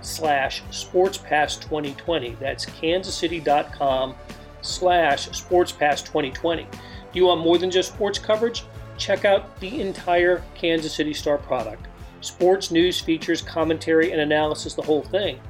slash 0.00 0.62
sportspass2020. 0.70 2.38
That's 2.38 2.64
kansascity.com 2.66 4.14
slash 4.62 5.28
sportspass2020. 5.28 6.70
Do 6.70 7.18
you 7.18 7.26
want 7.26 7.40
more 7.40 7.58
than 7.58 7.70
just 7.70 7.92
sports 7.92 8.18
coverage? 8.18 8.64
Check 9.00 9.24
out 9.24 9.58
the 9.60 9.80
entire 9.80 10.44
Kansas 10.54 10.94
City 10.94 11.14
Star 11.14 11.38
product. 11.38 11.86
Sports 12.20 12.70
news, 12.70 13.00
features, 13.00 13.40
commentary, 13.40 14.12
and 14.12 14.20
analysis, 14.20 14.74
the 14.74 14.82
whole 14.82 15.00
thing. 15.02 15.40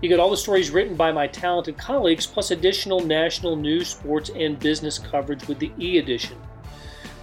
You 0.00 0.08
get 0.08 0.20
all 0.20 0.30
the 0.30 0.36
stories 0.36 0.70
written 0.70 0.94
by 0.94 1.10
my 1.10 1.26
talented 1.26 1.76
colleagues, 1.76 2.24
plus 2.24 2.52
additional 2.52 3.00
national 3.00 3.56
news, 3.56 3.88
sports, 3.88 4.30
and 4.34 4.60
business 4.60 4.98
coverage 4.98 5.48
with 5.48 5.58
the 5.58 5.72
e 5.78 5.98
edition. 5.98 6.38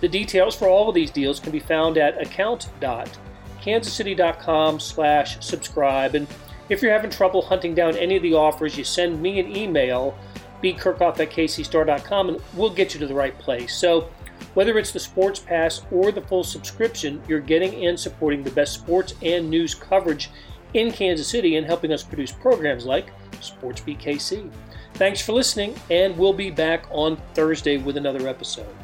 The 0.02 0.10
details 0.10 0.58
for 0.58 0.68
all 0.68 0.90
of 0.90 0.96
these 0.96 1.10
deals 1.10 1.40
can 1.40 1.54
be 1.54 1.60
found 1.60 1.98
at 1.98 2.22
account.kansascity.com 2.22 4.80
slash 4.82 5.44
subscribe. 5.44 6.16
And 6.16 6.28
if 6.68 6.82
you're 6.82 6.92
having 6.92 7.12
trouble 7.12 7.42
hunting 7.42 7.74
down 7.74 7.96
any 7.96 8.18
of 8.18 8.24
the 8.24 8.34
offers, 8.34 8.78
you 8.78 8.84
send 8.84 9.22
me 9.22 9.40
an 9.40 9.56
email, 9.56 10.18
bkerkhoff 10.62 11.22
at 11.22 11.32
kcstar.com, 11.32 12.28
and 12.30 12.42
we'll 12.56 12.70
get 12.70 12.94
you 12.94 13.00
to 13.00 13.08
the 13.08 13.16
right 13.16 13.40
place. 13.40 13.74
So 13.74 14.10
whether 14.58 14.80
it's 14.80 14.92
the 14.92 15.00
Sports 15.00 15.38
Pass 15.38 15.86
or 15.92 16.12
the 16.12 16.20
full 16.20 16.44
subscription, 16.44 17.22
you're 17.28 17.40
getting 17.40 17.86
and 17.86 18.00
supporting 18.00 18.42
the 18.42 18.50
best 18.50 18.74
sports 18.74 19.14
and 19.22 19.48
news 19.48 19.76
coverage 19.76 20.32
in 20.74 20.92
Kansas 20.92 21.28
City 21.28 21.58
and 21.58 21.68
helping 21.68 21.94
us 21.94 22.02
produce 22.02 22.32
programs 22.32 22.84
like 22.84 23.12
SportsBeat 23.34 24.02
KC. 24.02 24.50
Thanks 24.96 25.22
for 25.22 25.34
listening, 25.34 25.76
and 25.92 26.18
we'll 26.18 26.34
be 26.34 26.50
back 26.50 26.88
on 26.90 27.22
Thursday 27.36 27.78
with 27.78 27.98
another 27.98 28.28
episode. 28.28 28.76